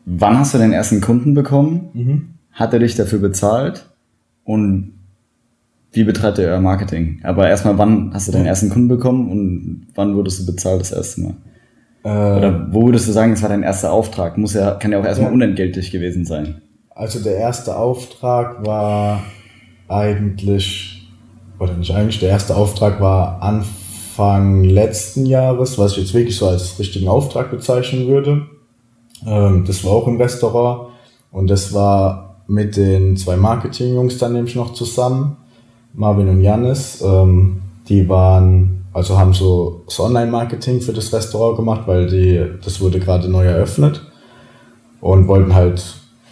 wann 0.06 0.40
hast 0.40 0.54
du 0.54 0.58
den 0.58 0.74
ersten 0.74 1.02
Kunden 1.02 1.34
bekommen? 1.34 1.90
Mhm. 1.94 2.30
Hat 2.52 2.74
er 2.74 2.80
dich 2.80 2.96
dafür 2.96 3.20
bezahlt? 3.20 3.86
Und 4.44 4.94
wie 5.92 6.04
betreibt 6.04 6.38
ihr 6.38 6.48
euer 6.48 6.62
Marketing? 6.62 7.20
Aber 7.24 7.50
erstmal, 7.50 7.78
wann 7.78 8.14
hast 8.14 8.28
du 8.28 8.32
deinen 8.32 8.46
ersten 8.46 8.70
Kunden 8.70 8.88
bekommen 8.88 9.30
und 9.30 9.88
wann 9.96 10.16
wurdest 10.16 10.40
du 10.40 10.46
bezahlt 10.46 10.82
das 10.82 10.92
erste 10.92 11.22
Mal? 11.22 11.34
Äh, 12.04 12.38
Oder 12.38 12.68
wo 12.72 12.86
würdest 12.86 13.08
du 13.08 13.12
sagen, 13.12 13.34
es 13.34 13.42
war 13.42 13.50
dein 13.50 13.64
erster 13.64 13.92
Auftrag? 13.92 14.38
Muss 14.38 14.54
ja, 14.54 14.72
kann 14.72 14.92
ja 14.92 15.00
auch 15.00 15.06
erstmal 15.06 15.30
ja. 15.30 15.34
unentgeltlich 15.34 15.92
gewesen 15.92 16.26
sein. 16.26 16.62
Also 16.90 17.20
der 17.20 17.36
erste 17.36 17.76
Auftrag 17.76 18.66
war 18.66 19.24
eigentlich, 19.88 21.10
oder 21.60 21.74
nicht 21.74 21.94
eigentlich, 21.94 22.20
der 22.20 22.30
erste 22.30 22.56
Auftrag 22.56 23.02
war 23.02 23.42
Anfang 23.42 24.64
letzten 24.64 25.26
Jahres, 25.26 25.78
was 25.78 25.94
ich 25.94 26.00
jetzt 26.00 26.14
wirklich 26.14 26.38
so 26.38 26.48
als 26.48 26.80
richtigen 26.80 27.08
Auftrag 27.08 27.52
bezeichnen 27.52 28.08
würde. 28.08 28.48
Ähm, 29.26 29.66
das 29.66 29.84
war 29.84 29.92
auch 29.92 30.08
im 30.08 30.20
Restaurant 30.20 30.92
und 31.32 31.50
das 31.50 31.74
war 31.74 32.44
mit 32.48 32.78
den 32.78 33.16
zwei 33.18 33.36
Marketing-Jungs 33.36 34.18
dann 34.18 34.34
nämlich 34.34 34.56
noch 34.56 34.74
zusammen. 34.74 35.38
Marvin 35.94 36.30
und 36.30 36.42
Janis, 36.42 37.02
ähm, 37.02 37.62
die 37.90 38.08
waren, 38.08 38.86
also 38.94 39.18
haben 39.18 39.34
so 39.34 39.84
das 39.86 40.00
Online-Marketing 40.00 40.82
für 40.82 40.94
das 40.94 41.12
Restaurant 41.14 41.58
gemacht, 41.58 41.82
weil 41.86 42.08
die, 42.08 42.44
das 42.64 42.80
wurde 42.82 43.00
gerade 43.00 43.30
neu 43.30 43.46
eröffnet 43.46 44.02
und 45.02 45.28
wollten 45.28 45.54
halt 45.54 45.84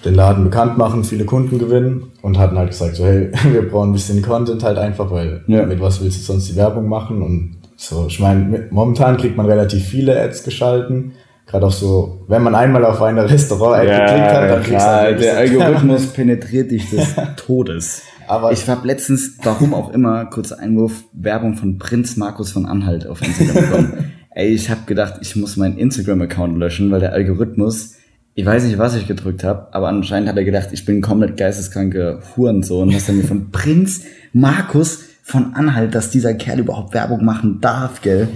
den 0.05 0.15
Laden 0.15 0.45
bekannt 0.45 0.77
machen, 0.77 1.03
viele 1.03 1.25
Kunden 1.25 1.59
gewinnen 1.59 2.11
und 2.21 2.37
hatten 2.37 2.57
halt 2.57 2.69
gesagt, 2.69 2.95
so 2.95 3.05
hey, 3.05 3.31
wir 3.51 3.69
brauchen 3.69 3.89
ein 3.89 3.93
bisschen 3.93 4.21
Content 4.21 4.63
halt 4.63 4.77
einfach, 4.77 5.11
weil 5.11 5.43
ja. 5.47 5.65
mit 5.65 5.81
was 5.81 6.01
willst 6.01 6.21
du 6.21 6.33
sonst 6.33 6.49
die 6.49 6.55
Werbung 6.55 6.87
machen 6.87 7.21
und 7.21 7.57
so, 7.75 8.07
ich 8.07 8.19
meine, 8.19 8.67
momentan 8.71 9.15
kriegt 9.15 9.37
man 9.37 9.45
relativ 9.45 9.85
viele 9.85 10.21
Ads 10.21 10.43
geschalten, 10.43 11.13
gerade 11.49 11.65
auch 11.65 11.71
so, 11.71 12.25
wenn 12.27 12.43
man 12.43 12.55
einmal 12.55 12.85
auf 12.85 13.01
eine 13.01 13.29
Restaurant-Ad 13.29 13.87
ja, 13.87 14.05
geklickt 14.05 14.33
hat, 14.33 14.49
dann 14.49 14.63
kriegst 14.63 14.85
du 14.85 14.91
halt 14.91 15.21
Der 15.21 15.37
Algorithmus 15.37 16.07
penetriert 16.13 16.71
dich 16.71 16.89
des 16.89 17.15
Todes. 17.35 18.03
Aber 18.27 18.51
ich 18.51 18.69
habe 18.69 18.85
letztens, 18.85 19.37
warum 19.41 19.73
auch 19.73 19.91
immer, 19.91 20.25
kurzer 20.25 20.59
Einwurf, 20.59 21.03
Werbung 21.13 21.55
von 21.55 21.79
Prinz 21.79 22.15
Markus 22.15 22.51
von 22.51 22.67
Anhalt 22.67 23.07
auf 23.07 23.21
Instagram 23.21 23.55
bekommen. 23.55 24.11
Ey, 24.29 24.49
ich 24.49 24.69
habe 24.69 24.81
gedacht, 24.85 25.15
ich 25.21 25.35
muss 25.35 25.57
meinen 25.57 25.77
Instagram-Account 25.77 26.57
löschen, 26.59 26.91
weil 26.91 26.99
der 26.99 27.13
Algorithmus, 27.13 27.95
ich 28.35 28.45
weiß 28.45 28.65
nicht, 28.65 28.77
was 28.77 28.95
ich 28.95 29.07
gedrückt 29.07 29.43
habe, 29.43 29.73
aber 29.73 29.87
anscheinend 29.87 30.29
hat 30.29 30.37
er 30.37 30.45
gedacht, 30.45 30.69
ich 30.71 30.85
bin 30.85 30.99
ein 30.99 31.01
komplett 31.01 31.35
geisteskranke 31.35 32.19
Hurensohn, 32.37 32.91
dass 32.91 33.09
er 33.09 33.15
mir 33.15 33.23
von 33.23 33.49
Prinz 33.49 34.03
Markus 34.31 35.05
von 35.23 35.55
Anhalt, 35.55 35.95
dass 35.95 36.11
dieser 36.11 36.35
Kerl 36.35 36.59
überhaupt 36.59 36.93
Werbung 36.93 37.25
machen 37.25 37.59
darf, 37.59 38.01
gell? 38.01 38.27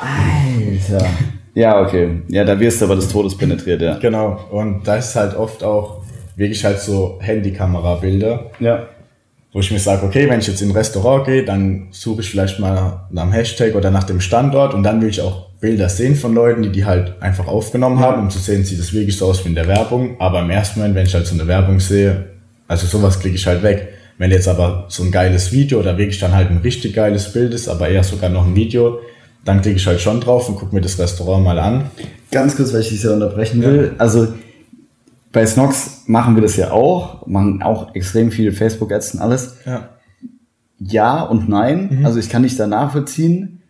Alter. 0.00 1.04
Ja, 1.54 1.80
okay. 1.82 2.22
Ja, 2.28 2.44
da 2.44 2.58
wirst 2.58 2.80
du 2.80 2.84
aber 2.84 2.96
des 2.96 3.08
Todes 3.08 3.36
penetriert, 3.36 3.82
ja. 3.82 3.98
Genau. 3.98 4.38
Und 4.50 4.86
da 4.86 4.96
ist 4.96 5.14
halt 5.16 5.36
oft 5.36 5.62
auch 5.64 6.02
wirklich 6.36 6.64
halt 6.64 6.80
so 6.80 7.18
Handykamera-Bilder. 7.20 8.50
Ja. 8.60 8.86
Wo 9.52 9.60
ich 9.60 9.70
mir 9.70 9.78
sage, 9.78 10.06
okay, 10.06 10.28
wenn 10.28 10.40
ich 10.40 10.46
jetzt 10.46 10.60
in 10.60 10.68
ein 10.68 10.76
Restaurant 10.76 11.24
gehe, 11.24 11.44
dann 11.44 11.88
suche 11.90 12.20
ich 12.20 12.30
vielleicht 12.30 12.60
mal 12.60 13.06
nach 13.10 13.24
dem 13.24 13.32
Hashtag 13.32 13.74
oder 13.74 13.90
nach 13.90 14.04
dem 14.04 14.20
Standort 14.20 14.74
und 14.74 14.82
dann 14.82 15.00
will 15.00 15.08
ich 15.08 15.20
auch 15.20 15.48
Bilder 15.60 15.88
sehen 15.88 16.14
von 16.14 16.34
Leuten, 16.34 16.62
die 16.62 16.70
die 16.70 16.84
halt 16.84 17.20
einfach 17.20 17.48
aufgenommen 17.48 17.98
haben, 17.98 18.22
um 18.22 18.30
zu 18.30 18.38
sehen, 18.38 18.64
sieht 18.64 18.78
das 18.78 18.92
wirklich 18.92 19.16
so 19.16 19.26
aus 19.26 19.44
wie 19.44 19.48
in 19.48 19.54
der 19.54 19.66
Werbung. 19.66 20.16
Aber 20.20 20.40
im 20.40 20.50
ersten 20.50 20.78
Moment, 20.78 20.94
wenn 20.94 21.06
ich 21.06 21.14
halt 21.14 21.26
so 21.26 21.34
eine 21.34 21.46
Werbung 21.48 21.80
sehe, 21.80 22.26
also 22.68 22.86
sowas 22.86 23.18
klicke 23.18 23.36
ich 23.36 23.46
halt 23.46 23.62
weg. 23.62 23.88
Wenn 24.18 24.30
jetzt 24.30 24.48
aber 24.48 24.84
so 24.88 25.02
ein 25.02 25.10
geiles 25.10 25.52
Video 25.52 25.80
oder 25.80 25.96
wirklich 25.96 26.18
dann 26.20 26.34
halt 26.34 26.50
ein 26.50 26.58
richtig 26.58 26.94
geiles 26.94 27.32
Bild 27.32 27.54
ist, 27.54 27.68
aber 27.68 27.88
eher 27.88 28.04
sogar 28.04 28.30
noch 28.30 28.46
ein 28.46 28.54
Video, 28.54 29.00
dann 29.48 29.62
klicke 29.62 29.78
ich 29.78 29.86
halt 29.86 30.00
schon 30.00 30.20
drauf 30.20 30.48
und 30.50 30.56
gucke 30.56 30.74
mir 30.74 30.82
das 30.82 30.98
Restaurant 30.98 31.42
mal 31.42 31.58
an. 31.58 31.84
Ganz 32.30 32.54
kurz, 32.54 32.74
weil 32.74 32.82
ich 32.82 32.90
dich 32.90 33.00
sehr 33.00 33.14
unterbrechen 33.14 33.62
will. 33.62 33.92
Ja. 33.92 33.98
Also 33.98 34.28
bei 35.32 35.46
Snox 35.46 36.02
machen 36.06 36.34
wir 36.34 36.42
das 36.42 36.56
ja 36.56 36.70
auch, 36.70 37.26
machen 37.26 37.62
auch 37.62 37.94
extrem 37.94 38.30
viele 38.30 38.52
Facebook-Ads 38.52 39.14
und 39.14 39.20
alles. 39.20 39.56
Ja. 39.64 39.88
Ja 40.78 41.22
und 41.22 41.48
nein. 41.48 41.98
Mhm. 41.98 42.06
Also 42.06 42.18
ich 42.18 42.28
kann 42.28 42.42
nicht 42.42 42.60
da 42.60 42.66
nachvollziehen, 42.66 43.62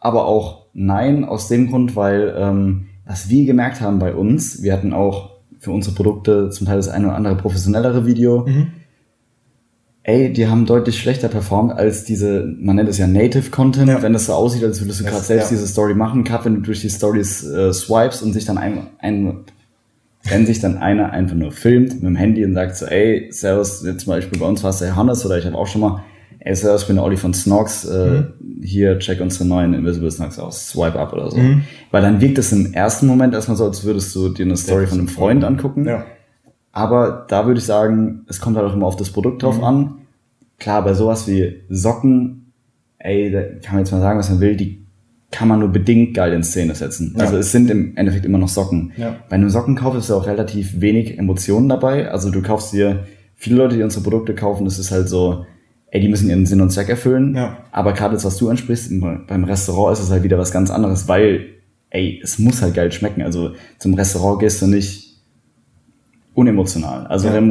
aber 0.00 0.26
auch 0.26 0.66
nein 0.72 1.24
aus 1.24 1.46
dem 1.46 1.70
Grund, 1.70 1.94
weil 1.94 2.34
ähm, 2.36 2.86
was 3.06 3.28
wir 3.28 3.46
gemerkt 3.46 3.80
haben 3.80 4.00
bei 4.00 4.12
uns, 4.14 4.62
wir 4.64 4.72
hatten 4.72 4.92
auch 4.92 5.30
für 5.60 5.70
unsere 5.70 5.94
Produkte 5.94 6.50
zum 6.50 6.66
Teil 6.66 6.76
das 6.76 6.88
eine 6.88 7.06
oder 7.06 7.16
andere 7.16 7.36
professionellere 7.36 8.04
Video. 8.04 8.46
Mhm. 8.48 8.72
Ey, 10.02 10.32
die 10.32 10.48
haben 10.48 10.64
deutlich 10.64 10.98
schlechter 10.98 11.28
performt 11.28 11.72
als 11.72 12.04
diese, 12.04 12.42
man 12.58 12.76
nennt 12.76 12.88
es 12.88 12.96
ja 12.96 13.06
Native 13.06 13.50
Content, 13.50 13.88
ja. 13.88 14.02
wenn 14.02 14.14
das 14.14 14.26
so 14.26 14.32
aussieht, 14.32 14.64
als 14.64 14.80
würdest 14.80 15.00
du 15.00 15.04
gerade 15.04 15.22
selbst 15.22 15.50
ja. 15.50 15.56
diese 15.56 15.66
Story 15.66 15.94
machen. 15.94 16.24
Gerade 16.24 16.46
wenn 16.46 16.54
du 16.54 16.60
durch 16.62 16.80
die 16.80 16.88
Stories 16.88 17.44
äh, 17.44 17.72
swipes 17.72 18.22
und 18.22 18.32
sich 18.32 18.46
dann 18.46 18.56
ein, 18.56 18.86
ein 18.98 19.44
wenn 20.24 20.46
sich 20.46 20.60
dann 20.60 20.78
einer 20.78 21.12
einfach 21.12 21.36
nur 21.36 21.52
filmt 21.52 21.94
mit 21.94 22.02
dem 22.02 22.16
Handy 22.16 22.44
und 22.44 22.54
sagt 22.54 22.76
so, 22.76 22.86
ey, 22.86 23.28
Servus, 23.30 23.82
jetzt 23.84 24.04
zum 24.04 24.12
Beispiel 24.12 24.38
bei 24.38 24.46
uns 24.46 24.62
war 24.62 24.70
es 24.70 24.78
der 24.78 24.96
Hannes 24.96 25.24
oder 25.24 25.38
ich 25.38 25.46
habe 25.46 25.56
auch 25.56 25.66
schon 25.66 25.82
mal, 25.82 26.02
ey, 26.40 26.54
Servus, 26.54 26.82
ich 26.82 26.86
bin 26.86 26.96
der 26.96 27.04
Olli 27.04 27.16
von 27.16 27.34
Snox, 27.34 27.84
äh, 27.84 28.22
mhm. 28.40 28.62
hier, 28.62 28.98
check 28.98 29.20
unsere 29.20 29.46
neuen 29.46 29.74
Invisible 29.74 30.10
Snox 30.10 30.38
aus, 30.38 30.68
swipe 30.68 30.98
up 30.98 31.12
oder 31.12 31.30
so. 31.30 31.38
Mhm. 31.38 31.64
Weil 31.90 32.02
dann 32.02 32.20
wirkt 32.20 32.38
es 32.38 32.52
im 32.52 32.72
ersten 32.72 33.06
Moment 33.06 33.34
erstmal 33.34 33.56
so, 33.56 33.64
als 33.64 33.84
würdest 33.84 34.14
du 34.14 34.28
dir 34.30 34.44
eine 34.44 34.56
Story 34.56 34.86
von 34.86 34.98
einem 34.98 35.08
Freund 35.08 35.44
angucken. 35.44 35.86
Ja. 35.86 36.04
Aber 36.72 37.26
da 37.28 37.46
würde 37.46 37.58
ich 37.58 37.66
sagen, 37.66 38.24
es 38.28 38.40
kommt 38.40 38.56
halt 38.56 38.66
auch 38.66 38.74
immer 38.74 38.86
auf 38.86 38.96
das 38.96 39.10
Produkt 39.10 39.42
drauf 39.42 39.58
mhm. 39.58 39.64
an. 39.64 39.98
Klar, 40.58 40.84
bei 40.84 40.94
sowas 40.94 41.26
wie 41.26 41.62
Socken, 41.68 42.52
ey, 42.98 43.30
da 43.30 43.42
kann 43.42 43.74
man 43.74 43.78
jetzt 43.80 43.92
mal 43.92 44.00
sagen, 44.00 44.18
was 44.18 44.30
man 44.30 44.40
will, 44.40 44.56
die 44.56 44.80
kann 45.30 45.48
man 45.48 45.60
nur 45.60 45.68
bedingt 45.68 46.14
geil 46.14 46.32
in 46.32 46.42
Szene 46.42 46.74
setzen. 46.74 47.14
Ja. 47.16 47.24
Also 47.24 47.36
es 47.36 47.52
sind 47.52 47.70
im 47.70 47.96
Endeffekt 47.96 48.26
immer 48.26 48.38
noch 48.38 48.48
Socken. 48.48 48.92
Ja. 48.96 49.16
Bei 49.28 49.36
einem 49.36 49.48
Sockenkauf 49.48 49.94
ist 49.96 50.10
ja 50.10 50.16
auch 50.16 50.26
relativ 50.26 50.80
wenig 50.80 51.18
Emotionen 51.18 51.68
dabei. 51.68 52.10
Also 52.10 52.30
du 52.30 52.42
kaufst 52.42 52.72
dir, 52.72 53.04
viele 53.36 53.56
Leute, 53.56 53.76
die 53.76 53.82
unsere 53.82 54.02
Produkte 54.02 54.34
kaufen, 54.34 54.64
das 54.64 54.78
ist 54.78 54.90
halt 54.90 55.08
so, 55.08 55.46
ey, 55.86 56.00
die 56.00 56.08
müssen 56.08 56.28
ihren 56.28 56.46
Sinn 56.46 56.60
und 56.60 56.70
Zweck 56.70 56.88
erfüllen. 56.88 57.34
Ja. 57.34 57.58
Aber 57.70 57.92
gerade 57.92 58.14
das, 58.14 58.24
was 58.24 58.36
du 58.36 58.48
ansprichst, 58.48 58.92
beim 59.00 59.44
Restaurant 59.44 59.96
ist 59.96 60.04
es 60.04 60.10
halt 60.10 60.24
wieder 60.24 60.38
was 60.38 60.52
ganz 60.52 60.70
anderes, 60.70 61.08
weil, 61.08 61.46
ey, 61.90 62.20
es 62.22 62.38
muss 62.38 62.60
halt 62.60 62.74
geil 62.74 62.90
schmecken. 62.92 63.22
Also 63.22 63.52
zum 63.78 63.94
Restaurant 63.94 64.40
gehst 64.40 64.60
du 64.62 64.66
nicht 64.66 65.09
unemotional. 66.34 67.06
Also 67.06 67.28
ja. 67.28 67.42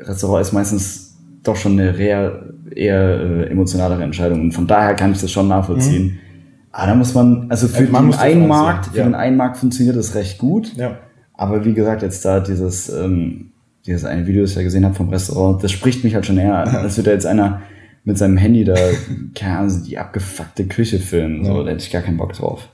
Restaurant 0.00 0.42
ist 0.42 0.52
meistens 0.52 1.18
doch 1.42 1.56
schon 1.56 1.72
eine 1.72 1.96
eher, 1.98 2.42
eher 2.74 3.20
äh, 3.20 3.50
emotionalere 3.50 4.02
Entscheidung. 4.02 4.40
Und 4.40 4.52
von 4.52 4.66
daher 4.66 4.94
kann 4.94 5.12
ich 5.12 5.20
das 5.20 5.30
schon 5.30 5.48
nachvollziehen. 5.48 6.04
Mhm. 6.04 6.18
Aber 6.72 6.86
da 6.86 6.94
muss 6.94 7.14
man, 7.14 7.46
also 7.50 7.66
für 7.66 7.84
man 7.84 8.10
den 8.10 8.20
einen 8.20 8.46
Markt, 8.46 8.86
für 8.86 8.98
ja. 8.98 9.04
den 9.04 9.14
einen 9.14 9.36
Markt 9.36 9.56
funktioniert 9.56 9.96
das 9.96 10.14
recht 10.14 10.38
gut. 10.38 10.76
Ja. 10.76 10.98
Aber 11.34 11.64
wie 11.64 11.74
gesagt, 11.74 12.02
jetzt 12.02 12.24
da 12.24 12.40
dieses, 12.40 12.88
ähm, 12.90 13.52
dieses 13.86 14.04
eine 14.04 14.26
Video, 14.26 14.42
das 14.42 14.50
ich 14.50 14.56
ja 14.56 14.62
gesehen 14.62 14.84
habe 14.84 14.94
vom 14.94 15.08
Restaurant, 15.08 15.64
das 15.64 15.72
spricht 15.72 16.04
mich 16.04 16.14
halt 16.14 16.26
schon 16.26 16.38
eher, 16.38 16.54
als 16.54 16.96
würde 16.96 17.12
jetzt 17.12 17.26
einer 17.26 17.62
mit 18.04 18.18
seinem 18.18 18.36
Handy 18.36 18.64
da, 18.64 18.74
keine 19.34 19.58
Ahnung, 19.58 19.82
die 19.86 19.98
abgefuckte 19.98 20.66
Küche 20.66 20.98
filmen. 20.98 21.44
So, 21.44 21.62
da 21.62 21.70
hätte 21.70 21.82
ich 21.82 21.90
gar 21.90 22.02
keinen 22.02 22.18
Bock 22.18 22.34
drauf. 22.34 22.68